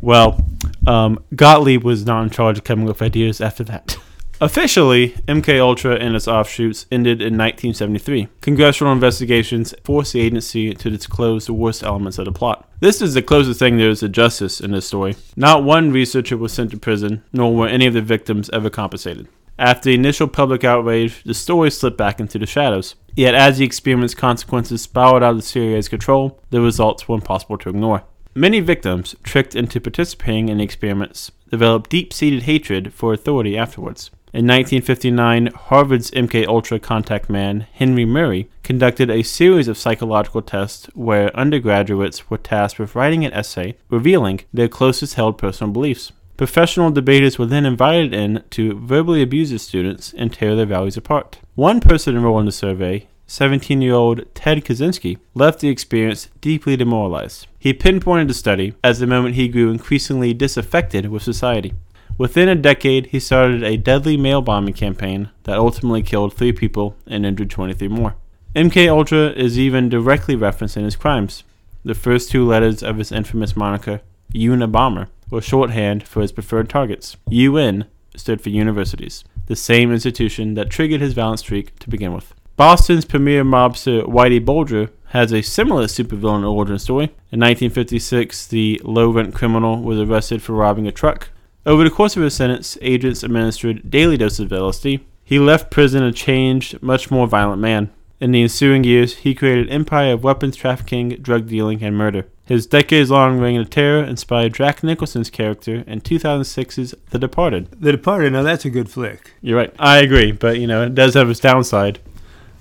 [0.01, 0.43] Well,
[0.87, 3.97] um, Gottlieb was not in charge of coming up with ideas after that.
[4.41, 8.29] Officially, MK Ultra and its offshoots ended in 1973.
[8.39, 12.65] Congressional investigations forced the agency to disclose the worst elements of the plot.
[12.79, 15.17] This is the closest thing there is to justice in this story.
[15.35, 19.27] Not one researcher was sent to prison, nor were any of the victims ever compensated.
[19.57, 22.95] After the initial public outrage, the story slipped back into the shadows.
[23.17, 27.57] Yet, as the experiment's consequences spiraled out of the CIA's control, the results were impossible
[27.57, 28.03] to ignore.
[28.33, 34.11] Many victims, tricked into participating in the experiments, developed deep-seated hatred for authority afterwards.
[34.31, 40.85] In 1959, Harvard's MK Ultra contact man, Henry Murray, conducted a series of psychological tests
[40.93, 46.11] where undergraduates were tasked with writing an essay revealing their closest held personal beliefs.
[46.37, 50.95] Professional debaters were then invited in to verbally abuse the students and tear their values
[50.95, 51.39] apart.
[51.55, 56.77] One person enrolled in the survey, 17 year old Ted Kaczynski, left the experience deeply
[56.77, 57.47] demoralized.
[57.57, 61.73] He pinpointed the study as the moment he grew increasingly disaffected with society.
[62.19, 66.97] Within a decade, he started a deadly mail bombing campaign that ultimately killed three people
[67.07, 68.15] and injured 23 more.
[68.53, 71.45] MK Ultra is even directly referenced in his crimes.
[71.85, 74.01] The first two letters of his infamous moniker,
[74.33, 77.15] Unabomber, were shorthand for his preferred targets.
[77.29, 77.85] UN
[78.17, 82.35] stood for universities, the same institution that triggered his violent streak to begin with.
[82.57, 87.05] Boston's premier mobster Whitey Bulger has a similar supervillain origin story.
[87.31, 91.29] In 1956, the low rent criminal was arrested for robbing a truck.
[91.69, 95.01] Over the course of his sentence, agents administered daily doses of LSD.
[95.23, 97.91] He left prison a changed, much more violent man.
[98.19, 102.25] In the ensuing years, he created an empire of weapons trafficking, drug dealing, and murder.
[102.43, 107.69] His decades long reign of terror inspired Jack Nicholson's character in 2006's The Departed.
[107.79, 109.33] The Departed, now that's a good flick.
[109.43, 109.75] You're right.
[109.77, 111.99] I agree, but you know, it does have its downside.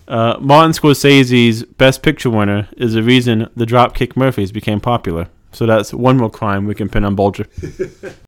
[0.06, 5.28] Uh, Martin Scorsese's Best Picture winner is the reason the Dropkick Murphys became popular.
[5.50, 7.46] So that's one more crime we can pin on Bulger.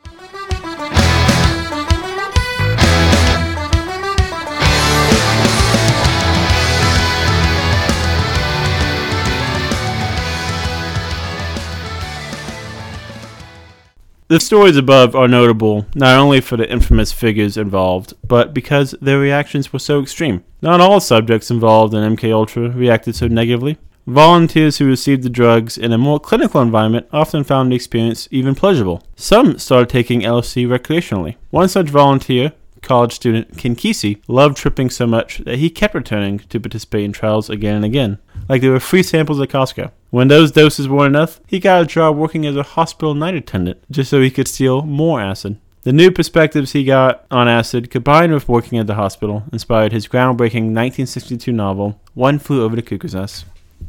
[14.31, 19.19] The stories above are notable not only for the infamous figures involved, but because their
[19.19, 20.45] reactions were so extreme.
[20.63, 23.77] Not all subjects involved in MK Ultra reacted so negatively.
[24.07, 28.55] Volunteers who received the drugs in a more clinical environment often found the experience even
[28.55, 29.03] pleasurable.
[29.17, 31.35] Some started taking LSD recreationally.
[31.51, 32.53] One such volunteer,
[32.83, 37.13] college student Ken Kesey, loved tripping so much that he kept returning to participate in
[37.13, 38.19] trials again and again,
[38.49, 39.91] like there were free samples at Costco.
[40.11, 43.83] When those doses weren't enough, he got a job working as a hospital night attendant
[43.91, 45.59] just so he could steal more acid.
[45.83, 50.07] The new perspectives he got on acid, combined with working at the hospital, inspired his
[50.07, 53.47] groundbreaking 1962 novel, One Flew Over the Cuckoo's Nest.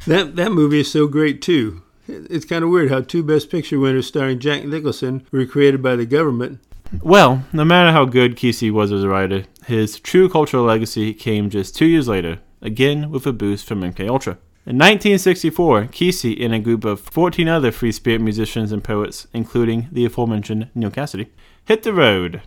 [0.07, 1.81] That that movie is so great too.
[2.07, 5.95] It's kind of weird how two Best Picture winners starring Jack Nicholson were created by
[5.97, 6.59] the government.
[6.99, 11.49] Well, no matter how good Kesey was as a writer, his true cultural legacy came
[11.49, 14.33] just two years later, again with a boost from MK Ultra.
[14.65, 19.87] In 1964, Kesey and a group of 14 other free spirit musicians and poets, including
[19.91, 21.29] the aforementioned Neal Cassady,
[21.63, 22.41] hit the road.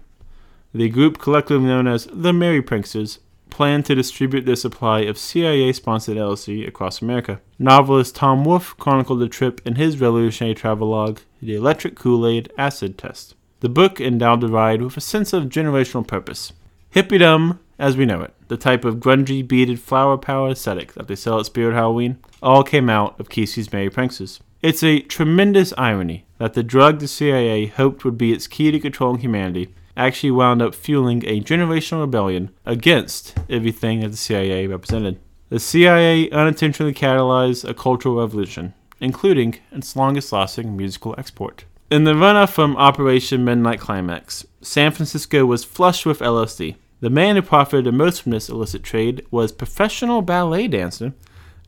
[0.74, 6.18] The group, collectively known as the Merry Pranksters, planned to distribute their supply of CIA-sponsored
[6.18, 7.40] LSD across America.
[7.58, 13.34] Novelist Tom Wolfe chronicled the trip in his revolutionary travelogue, The Electric Kool-Aid Acid Test.
[13.64, 16.52] The book endowed the ride with a sense of generational purpose.
[16.94, 21.14] Hippiedom, as we know it, the type of grungy, beaded flower power aesthetic that they
[21.14, 24.40] sell at Spirit Halloween, all came out of Kesey's Merry Pranksters.
[24.60, 28.78] It's a tremendous irony that the drug the CIA hoped would be its key to
[28.78, 35.18] controlling humanity actually wound up fueling a generational rebellion against everything that the CIA represented.
[35.48, 41.64] The CIA unintentionally catalyzed a cultural revolution, including its longest lasting musical export.
[41.90, 46.76] In the run up from Operation Midnight Climax, San Francisco was flush with LSD.
[47.00, 51.12] The man who profited the most from this illicit trade was professional ballet dancer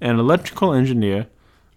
[0.01, 1.27] and electrical engineer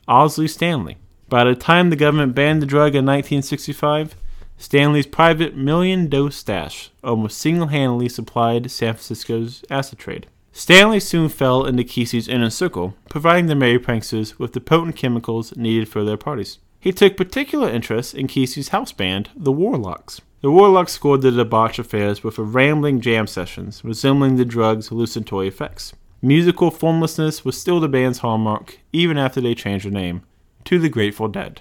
[0.07, 0.95] Owsley Stanley.
[1.27, 4.15] By the time the government banned the drug in 1965,
[4.57, 10.27] Stanley's private million dose stash almost single handedly supplied San Francisco's acid trade.
[10.53, 15.55] Stanley soon fell into Kesey's inner circle, providing the Merry Pranksters with the potent chemicals
[15.57, 16.57] needed for their parties.
[16.81, 20.21] He took particular interest in Kesey's house band, the Warlocks.
[20.39, 25.49] The Warlocks scored the debauch affairs with a rambling jam sessions, resembling the drug's hallucinatory
[25.49, 25.91] effects.
[26.21, 30.21] Musical formlessness was still the band's hallmark, even after they changed their name
[30.63, 31.59] to the Grateful Dead.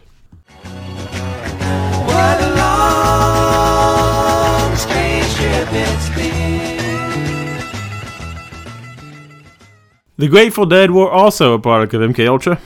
[0.62, 7.58] What a long, strange trip it's been.
[10.16, 12.60] The Grateful Dead were also a product of MK Ultra.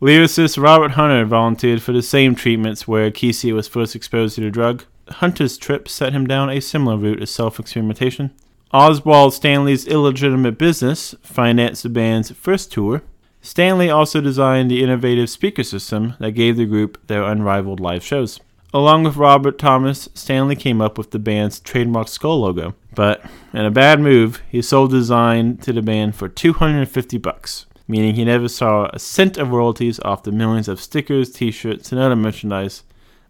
[0.00, 4.48] Lyricist Robert Hunter volunteered for the same treatments where Kesey was first exposed to the
[4.48, 4.84] drug.
[5.08, 8.30] Hunter's trip set him down a similar route of self-experimentation.
[8.72, 13.02] Owsley Stanley's illegitimate business financed the band's first tour.
[13.42, 18.38] Stanley also designed the innovative speaker system that gave the group their unrivaled live shows.
[18.72, 22.76] Along with Robert Thomas, Stanley came up with the band's trademark skull logo.
[22.94, 27.66] But in a bad move, he sold the design to the band for 250 bucks,
[27.88, 32.00] meaning he never saw a cent of royalties off the millions of stickers, t-shirts, and
[32.00, 32.84] other merchandise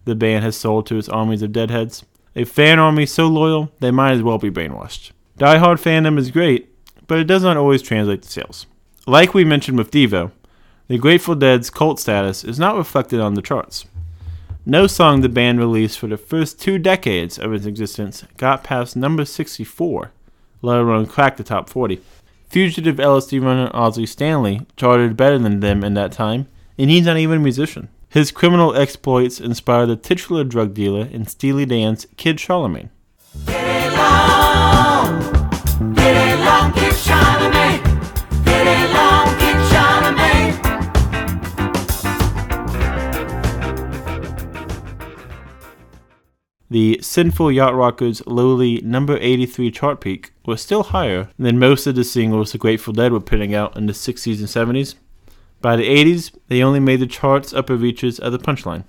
[0.05, 2.05] the band has sold to its armies of deadheads.
[2.35, 5.11] A fan army so loyal, they might as well be brainwashed.
[5.37, 6.69] Die Hard fandom is great,
[7.07, 8.67] but it does not always translate to sales.
[9.07, 10.31] Like we mentioned with Devo,
[10.87, 13.85] the Grateful Dead's cult status is not reflected on the charts.
[14.65, 18.95] No song the band released for the first two decades of its existence got past
[18.95, 20.11] number 64,
[20.61, 22.01] let alone crack the top 40.
[22.49, 26.47] Fugitive LSD runner Ozzy Stanley charted better than them in that time,
[26.79, 27.89] and he's not even a musician.
[28.09, 32.89] His criminal exploits inspired the titular drug dealer in Steely Dan's Kid Charlemagne.
[33.45, 35.21] Get along,
[35.93, 37.83] get along, Kid Charlemagne.
[38.43, 40.57] Get along, Kid Charlemagne.
[46.71, 51.95] The Sinful Yacht Rockers' lowly number 83 chart peak was still higher than most of
[51.95, 54.95] the singles the Grateful Dead were putting out in the 60s and 70s.
[55.61, 58.83] By the 80s, they only made the chart's upper reaches of the punchline.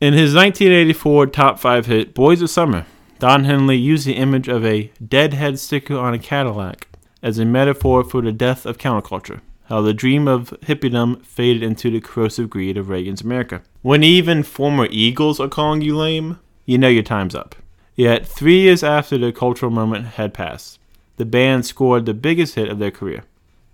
[0.00, 2.84] In his 1984 top 5 hit, Boys of Summer,
[3.20, 6.88] Don Henley used the image of a deadhead sticker on a Cadillac
[7.22, 11.90] as a metaphor for the death of counterculture, how the dream of hippiedom faded into
[11.90, 13.62] the corrosive greed of Reagan's America.
[13.82, 17.54] When even former Eagles are calling you lame, you know your time's up.
[17.94, 20.80] Yet, three years after the cultural moment had passed,
[21.16, 23.24] the band scored the biggest hit of their career.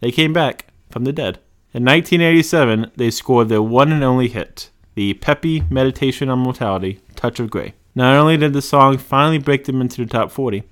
[0.01, 1.39] They came back from the dead.
[1.73, 7.39] In 1987, they scored their one and only hit, the peppy meditation on mortality, Touch
[7.39, 7.75] of Grey.
[7.95, 10.65] Not only did the song finally break them into the top 40,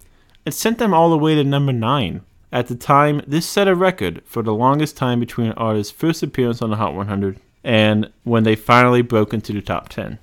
[0.44, 2.22] it sent them all the way to number 9.
[2.50, 6.22] At the time, this set a record for the longest time between an artist's first
[6.22, 10.18] appearance on the Hot 100 and when they finally broke into the top 10.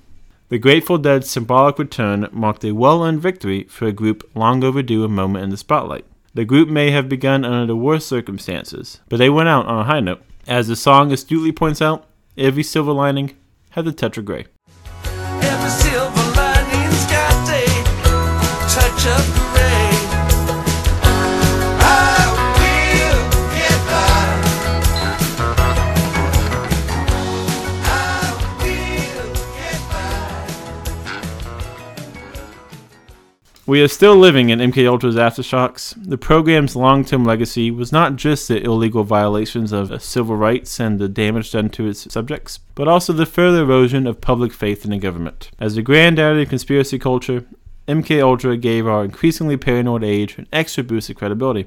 [0.48, 5.04] The Grateful Dead's symbolic return marked a well earned victory for a group long overdue
[5.04, 6.04] a moment in the spotlight.
[6.36, 9.84] The group may have begun under the worst circumstances, but they went out on a
[9.84, 10.20] high note.
[10.46, 12.04] As the song astutely points out,
[12.36, 13.34] every silver lining
[13.70, 14.44] had the touch gray.
[33.68, 35.92] We are still living in MK Ultra's aftershocks.
[36.00, 41.08] The program's long-term legacy was not just the illegal violations of civil rights and the
[41.08, 44.98] damage done to its subjects, but also the further erosion of public faith in the
[44.98, 45.50] government.
[45.58, 47.44] As the granddaddy of conspiracy culture,
[47.88, 51.66] MK Ultra gave our increasingly paranoid age an extra boost of credibility.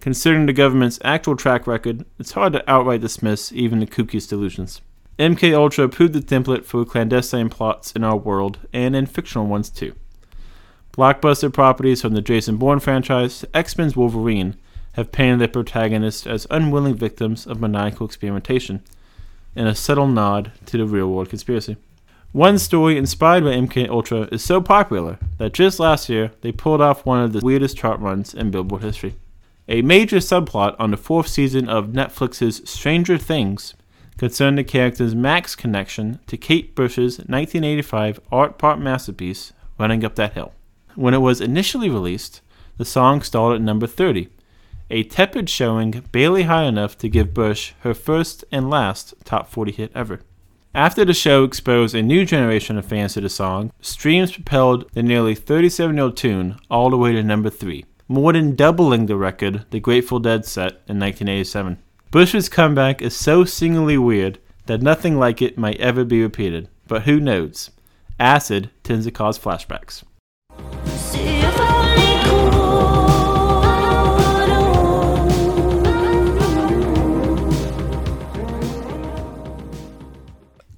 [0.00, 4.80] Considering the government's actual track record, it's hard to outright dismiss even the kookiest delusions.
[5.20, 9.70] MK Ultra proved the template for clandestine plots in our world and in fictional ones
[9.70, 9.94] too.
[10.96, 14.54] Blockbuster properties from the Jason Bourne franchise to X Men's Wolverine
[14.92, 18.80] have painted their protagonists as unwilling victims of maniacal experimentation,
[19.56, 21.76] in a subtle nod to the real world conspiracy.
[22.30, 26.80] One story inspired by MK Ultra is so popular that just last year they pulled
[26.80, 29.16] off one of the weirdest chart runs in Billboard history.
[29.66, 33.74] A major subplot on the fourth season of Netflix's Stranger Things
[34.16, 40.34] concerned the character's Max connection to Kate Bush's 1985 art pop masterpiece, Running Up That
[40.34, 40.52] Hill.
[40.96, 42.40] When it was initially released,
[42.76, 44.28] the song stalled at number 30,
[44.90, 49.72] a tepid showing barely high enough to give Bush her first and last top 40
[49.72, 50.20] hit ever.
[50.72, 55.02] After the show exposed a new generation of fans to the song, streams propelled the
[55.02, 59.16] nearly 37 year old tune all the way to number 3, more than doubling the
[59.16, 61.78] record the Grateful Dead set in 1987.
[62.10, 67.02] Bush's comeback is so singularly weird that nothing like it might ever be repeated, but
[67.02, 67.70] who knows?
[68.20, 70.04] Acid tends to cause flashbacks.
[71.14, 72.04] See if only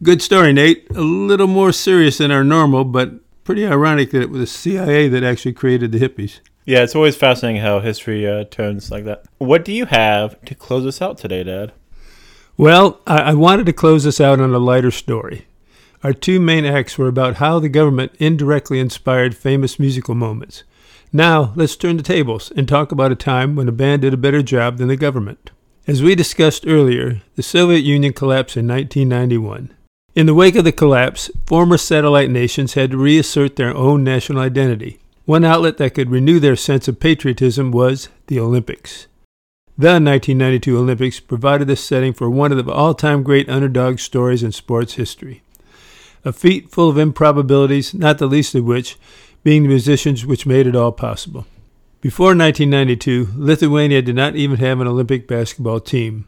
[0.02, 0.86] Good story, Nate.
[0.94, 3.14] A little more serious than our normal, but
[3.44, 6.40] pretty ironic that it was the CIA that actually created the hippies.
[6.64, 9.24] Yeah, it's always fascinating how history uh, turns like that.
[9.38, 11.72] What do you have to close us out today, Dad?
[12.56, 15.46] Well, I, I wanted to close us out on a lighter story.
[16.02, 20.62] Our two main acts were about how the government indirectly inspired famous musical moments.
[21.12, 24.18] Now, let's turn the tables and talk about a time when a band did a
[24.18, 25.50] better job than the government.
[25.86, 29.72] As we discussed earlier, the Soviet Union collapsed in 1991.
[30.14, 34.40] In the wake of the collapse, former satellite nations had to reassert their own national
[34.40, 34.98] identity.
[35.26, 39.06] One outlet that could renew their sense of patriotism was the Olympics.
[39.78, 44.42] The 1992 Olympics provided the setting for one of the all time great underdog stories
[44.42, 45.42] in sports history.
[46.26, 48.98] A feat full of improbabilities, not the least of which
[49.44, 51.46] being the musicians which made it all possible.
[52.00, 56.26] Before 1992, Lithuania did not even have an Olympic basketball team.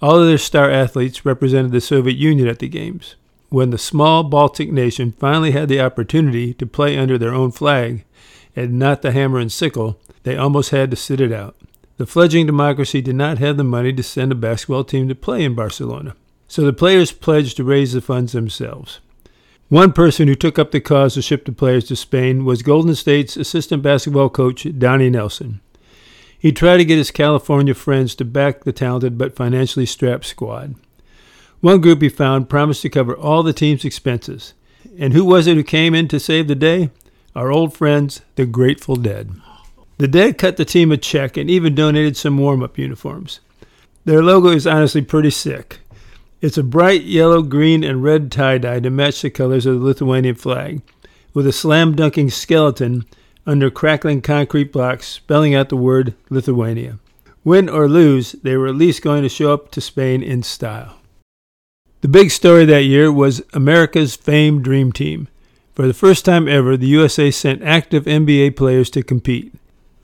[0.00, 3.16] All of their star athletes represented the Soviet Union at the Games.
[3.48, 8.04] When the small Baltic nation finally had the opportunity to play under their own flag,
[8.54, 11.56] and not the hammer and sickle, they almost had to sit it out.
[11.96, 15.42] The fledgling democracy did not have the money to send a basketball team to play
[15.42, 16.14] in Barcelona,
[16.46, 19.00] so the players pledged to raise the funds themselves.
[19.68, 22.94] One person who took up the cause to ship the players to Spain was Golden
[22.94, 25.60] State's assistant basketball coach, Donnie Nelson.
[26.38, 30.74] He tried to get his California friends to back the talented but financially strapped squad.
[31.60, 34.54] One group he found promised to cover all the team's expenses.
[34.98, 36.88] And who was it who came in to save the day?
[37.34, 39.32] Our old friends, the Grateful Dead.
[39.98, 43.40] The Dead cut the team a check and even donated some warm up uniforms.
[44.06, 45.80] Their logo is honestly pretty sick.
[46.40, 49.84] It's a bright yellow, green, and red tie dye to match the colors of the
[49.84, 50.82] Lithuanian flag,
[51.34, 53.06] with a slam dunking skeleton
[53.44, 57.00] under crackling concrete blocks spelling out the word Lithuania.
[57.42, 60.98] Win or lose, they were at least going to show up to Spain in style.
[62.02, 65.26] The big story that year was America's famed Dream Team.
[65.74, 69.54] For the first time ever, the USA sent active NBA players to compete.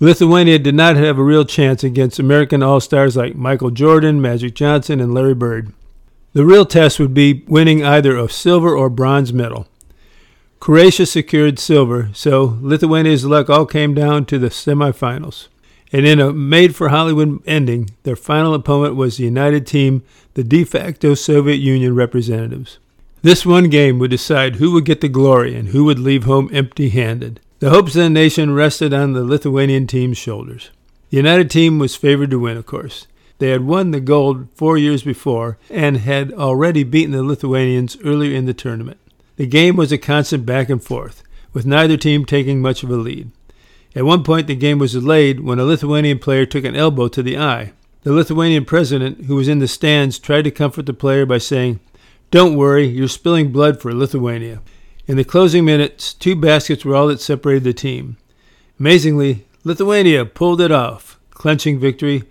[0.00, 4.54] Lithuania did not have a real chance against American All Stars like Michael Jordan, Magic
[4.54, 5.72] Johnson, and Larry Bird.
[6.34, 9.68] The real test would be winning either a silver or bronze medal.
[10.58, 15.46] Croatia secured silver, so Lithuania's luck all came down to the semifinals.
[15.92, 20.02] And in a made for Hollywood ending, their final opponent was the United Team,
[20.34, 22.78] the de facto Soviet Union representatives.
[23.22, 26.50] This one game would decide who would get the glory and who would leave home
[26.52, 27.38] empty handed.
[27.60, 30.70] The hopes of the nation rested on the Lithuanian team's shoulders.
[31.10, 33.06] The United Team was favored to win, of course.
[33.44, 38.34] They had won the gold four years before and had already beaten the Lithuanians earlier
[38.34, 38.96] in the tournament.
[39.36, 41.22] The game was a constant back and forth,
[41.52, 43.30] with neither team taking much of a lead.
[43.94, 47.22] At one point, the game was delayed when a Lithuanian player took an elbow to
[47.22, 47.74] the eye.
[48.02, 51.80] The Lithuanian president, who was in the stands, tried to comfort the player by saying,
[52.30, 54.62] Don't worry, you're spilling blood for Lithuania.
[55.06, 58.16] In the closing minutes, two baskets were all that separated the team.
[58.80, 62.22] Amazingly, Lithuania pulled it off, clenching victory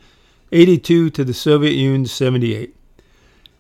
[0.54, 2.76] 82 to the Soviet Union 78.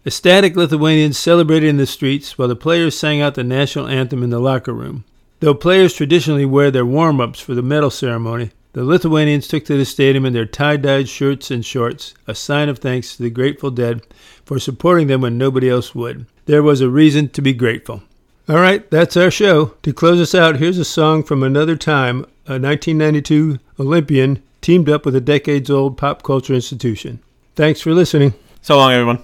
[0.05, 4.29] Ecstatic Lithuanians celebrated in the streets while the players sang out the national anthem in
[4.29, 5.03] the locker room.
[5.39, 9.77] Though players traditionally wear their warm ups for the medal ceremony, the Lithuanians took to
[9.77, 13.29] the stadium in their tie dyed shirts and shorts, a sign of thanks to the
[13.31, 14.05] Grateful Dead
[14.45, 16.27] for supporting them when nobody else would.
[16.45, 18.03] There was a reason to be grateful.
[18.47, 19.73] All right, that's our show.
[19.81, 25.05] To close us out, here's a song from another time a 1992 Olympian teamed up
[25.05, 27.19] with a decades old pop culture institution.
[27.55, 28.33] Thanks for listening.
[28.61, 29.23] So long, everyone.